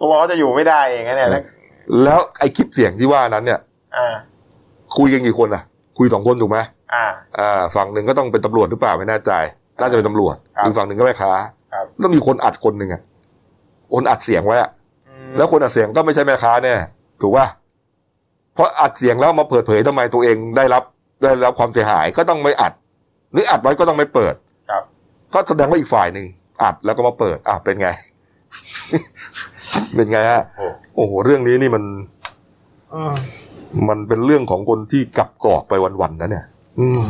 [0.00, 1.42] ตัวเขาจะอยู่ไม่ได้เองนะเนี่ยแล้ว
[2.04, 3.60] แล้วไอ้คลิปเสียงที่ว่านั้นเนี่ย
[3.96, 4.14] อ่า
[4.96, 5.62] คุยกันกี่คนอะ
[5.98, 6.58] คุยสองคนถูกไหม
[6.94, 7.06] อ่า
[7.38, 9.32] อ่า ฝั่งหนึ่งก็ต้องเป็นตำรวจหรือเปล่าไม่แน่ใจ
[9.80, 11.30] น่าจะเป็นตำรวจครับอีกฝั่งหนึ่งก็แม่ค้า
[11.72, 13.02] ครับต้องมีคนอัดคนหนึ่งอะ
[13.94, 14.70] คนอัดเสียงไว้อะ
[15.08, 16.74] อืมแล้วคนอัดเสียงก็ไม่ใช่แม่ค้าแน่
[17.20, 17.46] ถูกป่ะ
[18.54, 20.82] เพราะอัดเสียงแล้วมาเปิดเผยทำไมตัวเองได้รับ
[21.22, 22.72] ได้รับความเสียหายก็ต้องไม่อัด
[23.32, 24.34] หรืออัดไว้ก็ต้องไม่เปิด
[24.70, 24.82] ครับ
[25.34, 26.26] ก็แสดงว่าอีกฝ่ายหนึ่ง
[26.62, 27.88] อัดแล้วก็มาเปิดอะเป็นไง
[29.94, 30.66] เป็นไงฮะโอ้
[30.96, 31.84] โอ้โหเรื่องนี้นี่มัน
[32.94, 33.14] อืม
[33.88, 36.44] มันเป็นเรื่องของคนที่กลับกรอกไปวันๆนะเนี่ย
[36.78, 37.02] อืม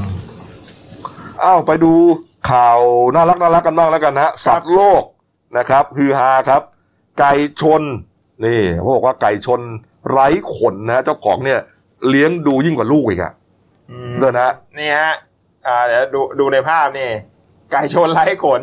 [1.43, 1.93] อ้าวไปดู
[2.51, 2.79] ข่าว
[3.14, 5.03] น่ารักน่ารักกันบ้างแล้วกันนะสัตว์โลก
[5.59, 6.62] นะครับฮือฮาครับ
[7.18, 7.83] ไก่ชน
[8.45, 9.61] นี่เขาบอกว่าไก่ชน
[10.11, 11.61] ไร้ขนนะเจ้าของเนี่ย
[12.09, 13.33] เลี้ยงดูยิ่งกว่าลูกอีกอะ
[13.91, 15.12] อืมเดินนะนี่ฮะ
[15.67, 17.09] อ่าเดี๋ยวดูดูในภาพนี่
[17.73, 18.63] ไก่ชนไร้ขน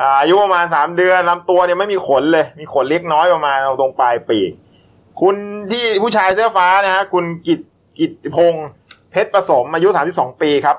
[0.00, 4.50] อ่าอายุประมาณสามเดือนลำตัวเนี่ยไม่มีขนเลย มีขนเล็กน้อยประมาณตรงปลายปีก
[5.20, 5.36] คุณ
[5.72, 7.60] ที่ผู้ชายเสื้อฟ้านะฮะคุณกิต
[7.98, 8.66] กิตพงษ์
[9.10, 10.76] เพชรผสมอายุ 32 ปีครับ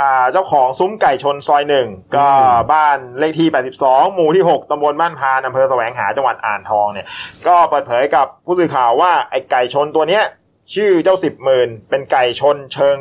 [0.00, 1.86] อ่าเจ้าของซุ้มไก่ชนซอยหนึ่ง
[2.16, 2.28] ก็
[2.72, 3.48] บ้านเลขที่
[3.80, 7.06] 82 หมู่ที่ 6ตำบลบ้านพานอำเภอแสวงหาจังหวัดอ่างทองเนี่ย
[7.46, 10.24] ก็เปิดเผยกับผู้สื่อข่าวว่าไอ้ไก่ชนตัวเนี้ย
[10.74, 12.96] ชื่อเจ้าสิบหมื่นเป็นไก่ชนเชิง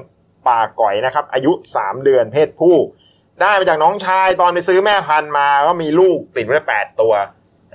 [0.48, 2.76] ป่าก่อยนะครับ อายุ 3 เดือนเพศผู้
[3.42, 7.14] ได้มาจากน้องชายตอนไปซื้อแม่พันธุ์มาก็มีลูกติดไว้แปดตัว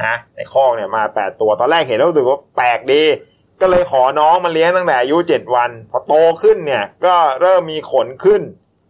[0.05, 3.03] นะในคอกเนี่ยมาแปดตัว ตอนแรกเห็นแล้วรู้สึกว่าแปลกดี
[3.61, 8.43] ก็เลยขอน้องมาเลี้ยงตั้งแต่อายุเจ็ดวัน พอโตขึ้นเนี่ยก็เริ่มมีขนขึ้น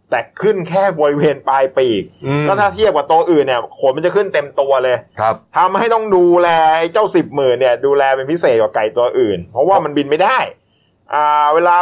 [0.09, 10.37] แต่ขึ้นแค่บริเวณปลายปีกอืมก็ถ้าเทียบกับตัวอื่นเนี่ยขนมันจะขึ้นเต็มตัวเลย ครับทำให้ต้องดูแลไอ้เจ้าสิบหมื่นเนี่ยดูแลเป็นพิเศษกว่าไก่ตัวอื่น เพราะว่ามันบินไม่ได้
[11.13, 11.75] อ่าเวลา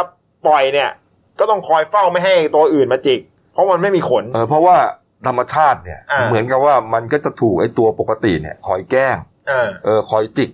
[0.46, 0.90] ปล่อยเนี่ย
[1.38, 3.20] ก็ต้องคอยเฝ้าไม่ให้ตัวอื่นมาจิก
[3.52, 4.76] เพราะมันไม่มีขน เออเพราะว่า
[5.26, 9.16] ธรรมชาติเนี่ย อ่า เหมือนกับว่ามันก็จะถูกไอ้ตัวปกติเนี่ย คอยแกล้ง
[9.48, 10.50] เออเออคอยจิก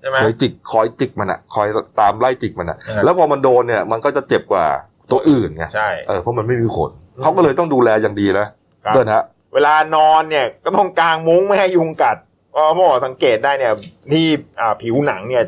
[0.00, 1.66] ใช่ไหม คอยจิกคอยจิกมันอะคอย
[2.00, 4.66] ตามไล่จิกมันอะเออแล้วพอมันโดนเนี่ย มันก็จะเจ็บกว่า
[5.10, 6.90] ตัวอื่นไงใช่ เออเพราะมันไม่มีขน
[7.22, 8.46] เขาก็เลยต้องดูแลอย่างดีนะ
[8.84, 9.24] ครับ เดินฮะ
[9.54, 12.16] เวลานอนเนี่ยก็ต้องกางมุ้งไม่ให้ยุงกัด
[12.50, 13.72] เพราะหมอสังเกตได้เนี่ย
[14.12, 14.26] ที่
[14.60, 15.44] อ่าผิวหนังเนี่ย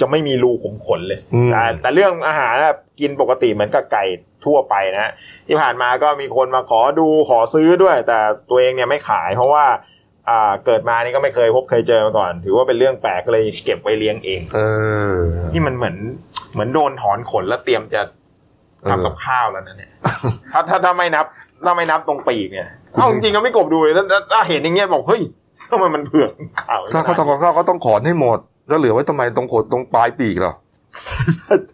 [0.00, 4.04] จะไม่มีรูขุมขนเลยอืมแต่แต่เรื่องอาหารนะกินปกติเหมือนกับไก่
[4.44, 5.12] ทั่วไปนะ
[5.46, 8.18] ที่ผ่านมาก็มีคนมาขอดูขอซื้อด้วย แต่
[8.50, 9.64] ตัวเองเนี่ยไม่ขายเพราะว่า
[10.28, 14.60] อ่าเกิดมานี่ก็ไม่เคยพบเคยเจอมาก่อน ถือว่าเป็นเรื่องแปลกก็เลยเก็บไว้เลี้ยงเองเอ
[15.14, 15.18] อ
[15.52, 15.96] นี่มันเหมือน
[16.52, 18.02] เหมือนโดนถอนขนแล้วเตรียมจะ
[18.82, 19.92] เออทำกับข้าวแล้วนะเนี่ย
[20.52, 21.26] ถ้าถ้าถ้าไม่นับ
[21.64, 25.22] ถ้าไม่นับตรงปีกเนี่ยเอาจริงๆก็ไม่กบดูเลยถ้าถ้าถ้าเห็นอย่างเงี้ยบอกเฮ้ย
[25.70, 26.30] ทำไมมันเผือก
[26.62, 28.38] ขาวถ้าเขาทำกับข้าวเขาต้องขอนให้หมด
[28.68, 30.54] แล้วเหลือไว้ทำไมตรงโขดตรงปลายปีกเหรอ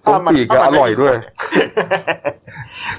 [0.06, 1.14] ตรงปีกก็อร่อยด้วย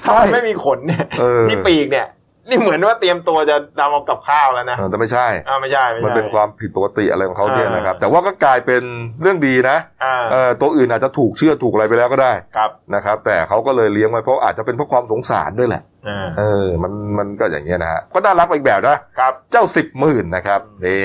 [0.04, 2.08] ถ้ามันไม่มีขนเนี่ยเออที่ปีกเนี่ย
[2.48, 8.82] นี่เหมือนว่าเตรียมตัวจะทำเอากับข้าวแล้วนะเออแต่ไม่ใช่อ่าไม่ใช่ไม่ใช่ มันเป็นความผิดปกติอะไรของเขาเนี่ยอ่านนะครับ แต่ว่าก็กลายเป็น
[9.22, 21.00] เรื่องดีนะอ่าเออตัวอื่นอาจจะถูกเชื่อถูกอะไรไปแล้วก็ได้ครับนะครับ แต่เขาก็เลยเลี้ยงไว้เพราะอาจจะเป็นเพราะความสงสารด้วยแหละอ่าเออ มันมันก็อย่างเงี้ยนะฮะก็น่ารักไปอีกแบบนะครับเจ้าสิบหมื่นนะครับนี่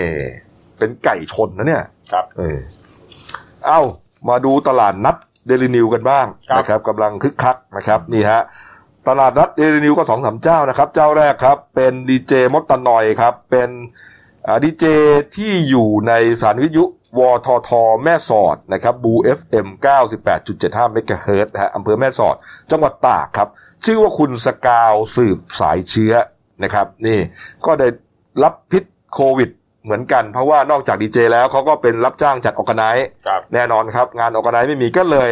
[0.78, 2.58] เป็นไก่ชนนะเนี่ยครับเออ
[3.68, 3.82] เอ้า
[4.30, 5.16] มาดูตลาดนัด
[5.48, 8.42] เดลินิวกันบ้างครับนะครับกำลังคึกคักนะครับนี่ฮะ
[9.08, 13.70] ตลาดนัดเดลินิวก็สองสามเจ้านะครับ เจ้าแรกครับ เป็นดีเจมดตะนอยครับ เป็น
[14.64, 14.86] ดีเจ
[15.36, 16.86] ที่อยู่ในสถารวิทยุ
[17.18, 17.70] วทท
[18.04, 19.68] แม่สอดนะครับบู FM
[20.30, 22.36] 98.75เมกะเฮิรตซ์นะฮะอำเภอแม่สอด
[22.72, 23.50] จังหวัดตากครับ
[23.86, 26.14] ชื่อว่าคุณสกาวสืบสายเชื้อ
[26.64, 27.20] นะครับ นี่
[27.66, 27.88] ก็ได้
[28.44, 28.84] รับพิษ
[29.14, 29.50] โควิด
[29.84, 32.84] เหมือนกันเพราะว่านอกจากดีเจแล้วเขาก็เป็นรับจ้างจัดออกไน
[33.28, 35.30] ครับแน่นอนครับ งานออกไนไม่มีก็เลย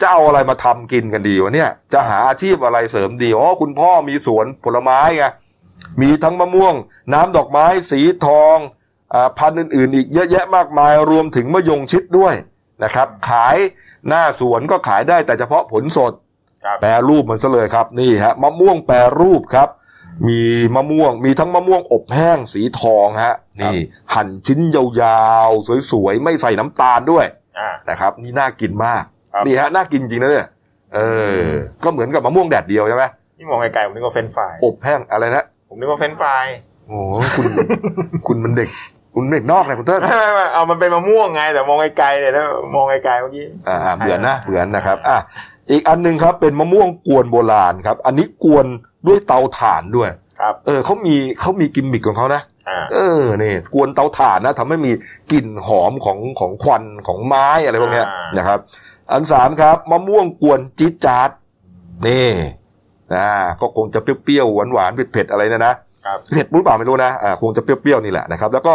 [0.00, 5.24] จะเอาอะไรมาทำกินกันดีวะเนี่ยจะหาอาชีพอะไรเสริมดีอ๋อคุณพ่อมีสวนผลไม้ไง
[6.00, 6.74] มีทั้งมะม่วง
[7.12, 8.56] น้ำดอกไม้ สีทอง
[9.14, 12.34] อาพันธุ์อื่น ๆ อีกเยอะแยะมากมายรวมถึงมะยงชิดด้วย
[12.84, 13.56] นะครับ ขาย
[14.08, 16.12] หน้าสวนก็ขายได้แต่เฉพาะผลสด
[16.64, 19.68] ครับแปรรูปมันซะเลยครับนี่ฮะมะม่วงแปรรูปครับ
[20.28, 20.40] มี
[20.74, 23.78] มะม่วง มีทั้งมะม่วงอบแห้งสีทองฮะ นี่
[24.14, 27.24] หั่นชิ้นยาวๆ สวยๆ ไม่ใส่น้ำตาลด้วย
[27.58, 29.02] อ่านะครับ นี่น่ากินมาก
[29.32, 30.46] ครับนี่ฮะ น่ากินจริงนะเนี่ย
[30.94, 31.00] เอ
[31.40, 31.42] อ
[31.84, 33.04] ก็เหมือนกับมะม่วงแดดเดียวใช่ไหม
[33.38, 36.46] นี่มองไกลๆผมนึกว่าเฟรนช์ฟราย อบแห้งอะไรนะ ผมนึกว่าเฟรนช์ฟราย
[36.86, 37.46] โอ้โหคุณ
[38.26, 38.68] คุณมันเด็ก
[39.14, 45.18] คุณเด็กนอกนะคุณเติ้ลไม่ไม่ไม่เอามันเป็นมะม่วงไง แต่มองไกลๆเนี่ยนะมองไกลๆเมื่อกี้ อ่าอ่าเบือนนะเบือนนะครับ อะ
[45.70, 48.66] อีกอันหนึงครับ เป็นมะม่วงกวนโบราณครับ อันนี้กวน
[49.06, 54.92] ด้วยเตาถ่านด้วยครับ เออเขามีเขามีกิมมิคของเขานะอ่าเออนี่กวนเตาถ่านนะทำให้มี
[55.32, 58.58] กลิ่นหอมของของควันของไม้อะไรพวกเนี้ยอ่านนะครับ
[59.12, 61.30] อันสามครับมะม่วงกวนจี๊ดจ๊าด
[62.06, 62.30] นี่
[63.14, 63.28] นะ
[63.60, 65.74] ก็คงจะเปรี้ยวๆหวานๆเผ็ดๆอะไรเนะนะ
[66.06, 68.74] ครับเผ็ดหรือเปล่าไม่รู้นะอ่าคงจะเปรี้ยวๆนี่แหละนะครับ แล้วก็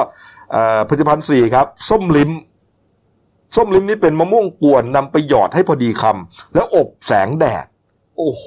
[0.52, 2.32] เอ่อผลิตภัณฑ์สี่ครับ ส้มลิ้ม
[3.56, 7.66] ส้มลิ้มนี่เป็นมะม่วงกวนนำไปหยอดให้พอดีคำแล้วอบแสงแดด
[8.18, 8.46] โอ้โห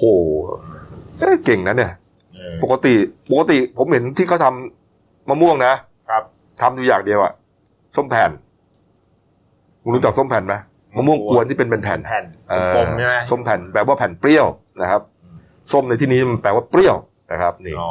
[1.19, 1.91] เอ้ยเก่งนะเนี่ย
[2.37, 2.93] เออปกติ
[3.31, 5.73] ปกติผมเห็นที่เขาทำมะม่วงนะ
[6.09, 6.23] ครับ
[6.61, 7.33] ทำอยู่อย่างเดียวอะ
[7.95, 8.31] ส้มแผ่น
[9.83, 10.55] คุณรู้จักส้มแผ่นไหม
[10.95, 14.45] มะม่วงกวนที่เป็นเป็นแผ่นแผ่นเอ่อกลมๆใช่ไหมส้มแผ่นแปลว่าแผ่นเปรี้ยว
[14.81, 15.01] นะครับ
[15.71, 16.95] ส้มในที่นี้มันแปลว่าเปรี้ยว
[17.31, 17.89] นะครับ นี่อ๋อ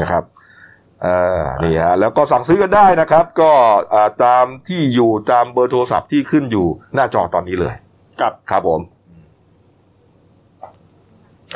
[0.00, 0.24] นะครับ
[1.02, 3.50] เอ่อนี่ฮะแล้วก็สั่งซื้อกันได้นะครับ ก็
[3.90, 7.74] เอ่อตามที่อยู่ตามเบอร์โทรศัพท์ที่ขึ้นอยู่หน้าจอตอนนี้เลย
[8.20, 8.80] กับครับผม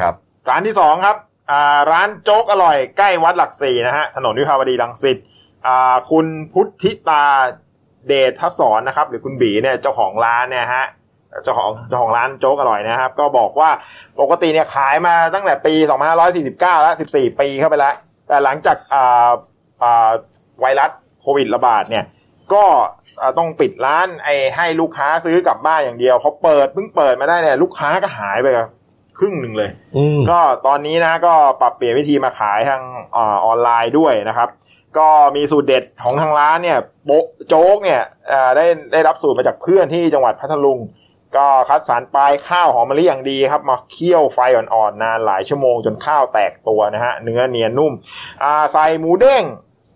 [0.01, 0.15] ครับ
[0.49, 1.17] ร้านที่สองครับ
[1.51, 5.17] อ่าร้านโจ๊กอร่อยใกล้วัดหลักสี่นะฮะถนนวิภาวดีรังสิต
[5.67, 7.25] อ่าคุณพุทธิตา
[8.09, 10.87] เดชทศรนะครับ หรือคุณบีเนี่ยเจ้าของร้านเนี่ยฮะ
[11.45, 13.71] เจ้าของเจ้าของร้านโจ๊กอร่อยนะครับ ก็บอกว่า
[14.21, 15.75] ปกติเนี่ยขายมาตั้งแต่ปี
[16.29, 17.95] 2549 แล้ว 14 ปีเข้าไปแล้ว
[18.29, 19.31] แต่หลังจากอ่า
[19.83, 20.11] อ่า
[20.61, 20.91] ไวรัส
[21.21, 22.05] โควิดระบาดเนี่ย
[22.53, 22.65] ก็
[23.39, 28.67] ต้องปิดร้านไอ้ให้ลูกค้าซื้อกลับบ้านอย่างเดียวพอเปิดเพิ่งเปิดมาได้เนี่ยลูกค้าก็หายไปกับ
[29.19, 32.83] ครึ่งหนึ่งเลยอืมก็ตอนนี้นะก็ปรับเปลี่ยนวิธีมาขายทาง
[33.17, 34.49] อาออนไลน์ด้วยนะครับ
[34.99, 38.03] ก็มีสูตรเด็ดของทางร้านเนี่ยโบ๊ะโจ๊กเนี่ย
[38.33, 40.79] อ่าได้ได้รับสูตรมาจากเพื่อนที่จังหวัดพัทลุง
[41.37, 47.93] ก็คัดสรรปลายข้าวหอมมะลิอย่างดีครับ มาเคี่ยวไฟอ่อนๆนานหลายชั่วโมงจนข้าวแตกตัวนะฮะเนื้อเนียนนุ่ม
[48.43, 49.45] อ่าใส่หมูเด้ง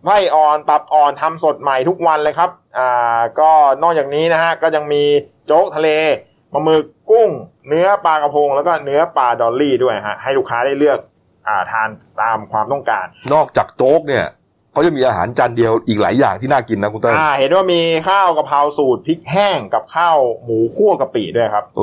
[0.05, 3.51] ไส้อ่อนตับอ่อนทำสดใหม่ทุกวันเลยครับอ่าก็
[3.83, 5.03] นอกจากนี้นะฮะก็ยังมี
[5.47, 5.89] โจ๊กทะเล
[6.53, 7.31] ปลาหมึกกุ้ง
[7.69, 10.99] เนื้อปลากระพง แล้วก็เนื้อปลาดอลลี่ด้วยฮะให้ลูกค้าได้เลือก
[11.49, 11.89] อ่าทาน
[12.21, 14.27] ตามความต้องการ นอกจากโจ๊กเนี่ย
[14.73, 21.83] เขาจะมีอาหารจานเดียวอีกหลายอย่างที่น่ากินนะคุณเต้ยอ่า เห็นว่ามีข้าวกะเพราสูตรพริกแห้งกับข้าวหมูคั่วกะปิด้วยครับ เอ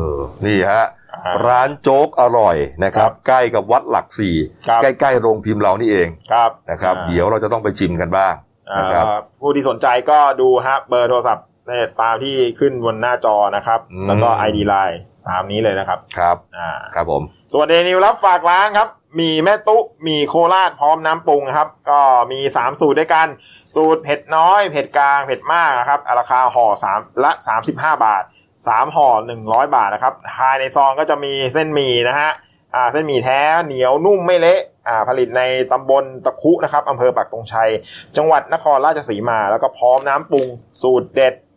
[0.00, 0.06] อ
[0.46, 4.36] นี่ฮะอ่าร้านโจ๊กอร่อยนะครับ ใกล้กับวัดหลักสี่
[4.68, 8.34] ครับใกล้ๆโรงพิมพ์เรานี่เองครับนะครับอ่าเดี๋ยวเราจะต้องไปชิมกันบ้าง
[8.70, 9.04] อ่านะครับ
[9.40, 11.57] ผู้ที่สนใจก็ดูฮะเบอร์โทรศัพท์เนี่ย
[12.02, 14.98] ตามที่ขึ้นบนหน้าจอนะครับอืมแล้วก็ ID Line
[15.28, 18.88] ตามนี้เลยนะครับครับอ่าครับผม ส่วนเดนิวรับฝากร้านครับ
[19.20, 22.00] มีแม่ตุ๊มีโคราชพร้อมน้ำปรุงนะครับ ก็
[22.32, 23.28] มี 3 สูตรด้วยกัน
[23.74, 26.66] สูตรเผ็ดน้อย เผ็ดกลาง เผ็ดมากนะครับราคาห่อ
[26.96, 27.32] 3ละ
[27.68, 28.22] 35 บาท
[28.58, 29.08] 3ห่อ
[29.42, 32.30] 100 บาทนะครับภายในซองก็จะมีเส้นหมี่นะฮะ
[32.74, 35.42] อ่าเส้นหมี่แท้เหนียวนุ่มไม่เละอ่าผลิตใน
[35.72, 37.70] ตำบลตะคุนะครับอำเภอปักตงชัย
[38.16, 40.46] จังหวัดนครราชสีมา แล้วก็พร้อมน้ำปรุง
[40.82, 41.47] สูตรเด็ดอ่า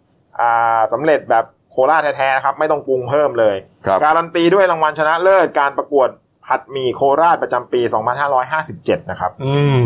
[0.94, 3.56] สำเร็จแบบโคราชแท้ๆนะครับ ไม่ต้องปรุงเพิ่มเลย
[3.86, 6.10] ครับการันตีด้วยรางวัลชนะเลิศการประกวด
[6.48, 7.82] ผัดหมี่โคราชประจำปี
[8.46, 9.84] 2557 นะครับ อืม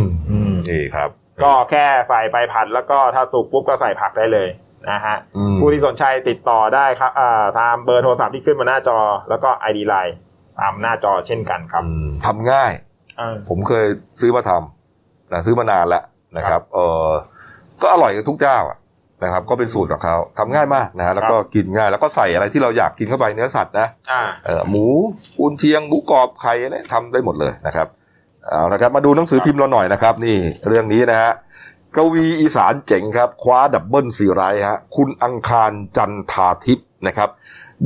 [0.69, 1.09] นี่ครับ
[1.43, 4.49] ก็แค่ใส่ไปผัดแล้วก็ถ้าสุกปุ๊บก็ใส่ผักได้เลย
[4.91, 10.13] นะฮะอืมผู้ที่สนใจติดต่อได้ครับอ่าตามเบอร์โทรศัพท์ที่ขึ้นบนหน้าจอ แล้วก็ ID Line
[10.59, 12.71] ตามหน้าจอเช่นกันครับอืมทำง่าย
[13.17, 13.85] เออผมเคย
[14.21, 16.03] ซื้อมาทำนะซื้อมานานแล้ว
[16.37, 17.09] นะครับ เออ
[17.81, 18.77] ก็อร่อยกับทุกเจ้าอะ
[19.23, 24.85] นะครับ ก็เป็นสูตรของเขาทำง่ายมากนะฮะแล้วก็กินง่ายแล้วก็ใส่อะไรที่เราอยากกินเข้าไปเนื้อสัตว์นะอ่าเออหมู
[25.39, 27.87] กุนเชียงหมูกรอบไข่อะไรทำได้หมดเลยนะครับ
[28.49, 30.37] เอานะครับมาดูหนังสือพิมพ์เราหน่อยนะครับ นี่
[30.67, 31.31] เรื่องนี้นะฮะ
[31.95, 37.29] กวีอีสานเจ๋งครับ คว้า double ซีไรต์ฮะคุณอังคารจันทาทิพย์นะครับ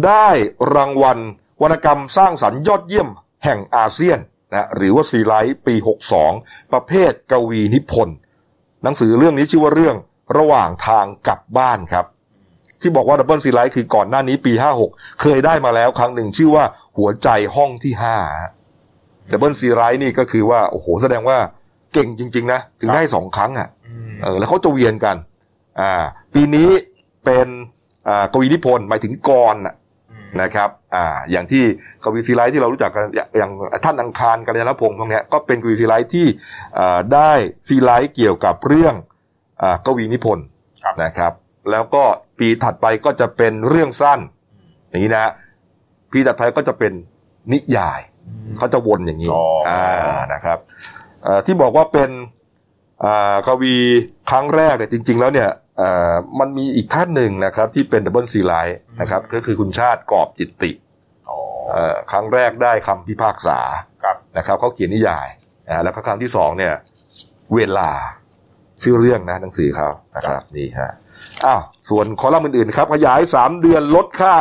[0.06, 0.28] ได้
[0.76, 1.20] รางวัล
[1.62, 3.10] วรรณกรรมสร้างสรรค์ยอดเยี่ยม
[3.44, 4.20] แห่งอาเซียน
[4.54, 5.76] นะหรือว่าซีไรต์ปี
[6.24, 8.16] 62 ประเภทกวีนิพนธ์
[8.84, 9.96] หนังสือเรื่องนี้ชื่อว่าเรื่อง
[10.38, 12.06] ระหว่างทางกลับบ้านครับ
[12.82, 14.54] ที่บอกว่า double ซีไรต์คือก่อนหน้านี้ปี
[14.88, 16.64] 56 เคยได้มาแล้วครั้งหนึ่งชื่อว่า
[16.98, 17.94] หัวใจห้องที่
[18.60, 21.38] 5 double ซีไรต์นี่ก็คือว่าโอ้โหแสดงว่า
[21.94, 23.68] เก่งจริง ๆ นะ ถึงได้สองครั้งอะ
[24.22, 25.16] เออแล้วเขาจะเวียนกัน
[25.80, 26.04] อ่า
[26.34, 26.70] ปีนี้
[27.26, 27.48] เป็น
[28.08, 29.76] อ่ากวีนิพนธ์หมายถึงกลอนน่ะ
[30.42, 31.64] นะครับอ่าอย่างที่
[32.04, 33.52] กวีซีไรต์ที่เรารู้จักกันอย่างอย่าง
[33.86, 36.28] ท่านอังคารกัลยาณพงศ์ตรงเนี้ยก็เป็นกวีซีไรต์ที่
[36.80, 37.32] อ่าได้
[37.68, 39.19] ซีไรต์เกี่ยวกับเรื่องอ่า
[39.86, 40.46] กวีนิพนธ์
[40.84, 41.34] ครับนะครับ
[41.72, 42.04] แล้วก็
[42.40, 44.20] ปีถัดไปก็จะเป็นเรื่องสั้น
[44.90, 45.32] อย่างนี้นะฮะ
[46.12, 46.94] ปีถัดไปก็จะเป็น
[47.54, 48.02] นิยาย
[48.58, 50.58] เขาจะวนอย่างนี้อ๋ออ่อ่านะครับ
[51.24, 52.10] เอ่อที่บอกว่าเป็น
[53.04, 53.76] อ่ากวี
[54.32, 60.72] ครั้งแรกเนี่ยจริง ๆ แล้วเนี่ยเอ่อมันมีอีกท่านหนึ่งนะครับ ที่เป็น double ซีไรต์นะครับก็คือคุณชาติกอบจิตติ
[61.30, 61.38] อ๋อ
[61.72, 63.60] เอ่อครั้งแรกได้คำพิพากษา
[64.04, 65.28] ครับนะครับเขาเขียนนิยาย
[65.70, 66.74] อ่าแล้วก็ครั้งที่สองเนี่ย
[67.56, 67.90] เวลา
[68.82, 70.92] ชื่อเรื่องนะหนังสือเขานะครับนี่ฮะ
[71.46, 74.34] อ้าวส่วนคอลัมน์อื่นๆครับ ขยายสามเดือนลดค่า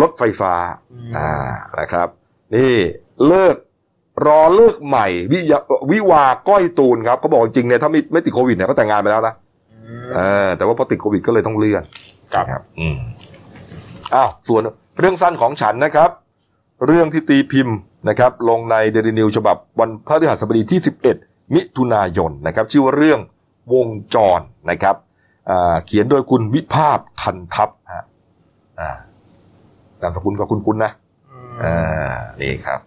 [0.00, 0.54] รถไฟฟ้า
[0.92, 1.32] อืมอ่า
[1.80, 2.08] นะครับ
[2.54, 2.74] นี่
[3.26, 3.56] เลิก
[4.26, 5.58] รอเลิกใหม่ วิยา
[5.90, 9.34] วิวาก้อยตูนครับเขาบอกจริงเนี่ยถ้าไม่ไม่ติดโควิดเนี่ยก็แต่งงานไปแล้วนะ
[10.16, 11.82] เออแต่ว่าพอติดโควิดก็เลยต้องเลื่อน
[12.34, 12.98] ครับนะครับ อืม
[14.14, 14.62] อ้าวส่วน
[14.98, 16.10] เรื่องสั้นของฉันนะครับ
[16.86, 17.76] เรื่องที่ตีพิมพ์
[18.08, 20.80] นะครับ ลงในเดลินิวฉบับวันพฤหัสบดีที่
[21.16, 23.20] 11 มิถุนายนนะครับ ชื่อว่าเรื่อง
[23.72, 24.40] วงจร
[24.70, 24.96] นะครับ
[25.50, 28.04] อ่าเขียนโดยคุณวิภาพคันทัพฮะ
[28.80, 28.90] อ่า
[30.02, 30.92] นามสกุลก็คุณคุณนะ
[31.30, 32.80] อืมอ่านี่ครับ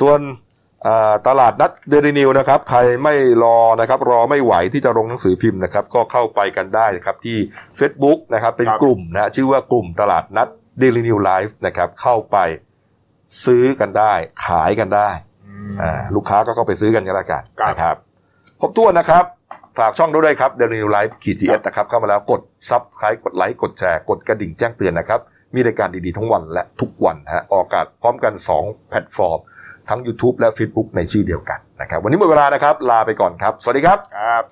[0.00, 0.20] ส่วน
[0.86, 3.14] อ่าตลาดนัดเดลินิวส์นะครับ ใครไม่
[3.44, 7.36] รอนะครับ รอไม่ไหวที่จะลงหนังสือพิมพ์นะครับ ก็เข้าไปกันได้นะครับที่
[7.78, 12.36] Facebook นะครับ เป็นครับกลุ่มนะชื่อว่ากลุ่มตลาดนัดเดลินิวส์นะครับ เข้าไป
[13.44, 14.12] ซื้อกันได้
[14.46, 15.08] ขายกันได้
[15.82, 17.96] อ่าลูกค้าก็เข้าไปซื้อกันกันละกันครับนะครับ
[18.60, 19.24] ครบถ้วนนะครับ
[19.78, 22.40] ฝากช่องด้วยครับเดลินิวส์ขีด GS นะครับเข้ามาแล้วกด
[22.70, 25.20] subscribe กดไลค์กดแชร์กดกระดิ่งแจ้งเตือนนะครับ
[25.54, 29.38] มีรายการดีๆทั้งวันและทุกวันฮะออกอากาศพร้อมกัน 2 แพลตฟอร์ม
[29.88, 34.44] ทั้ง YouTube และ Facebook ในชื่อเดียวกันนะครับ วันนี้หมดเวลานะครับ ลาไปก่อนครับ สวัสดีครับครับ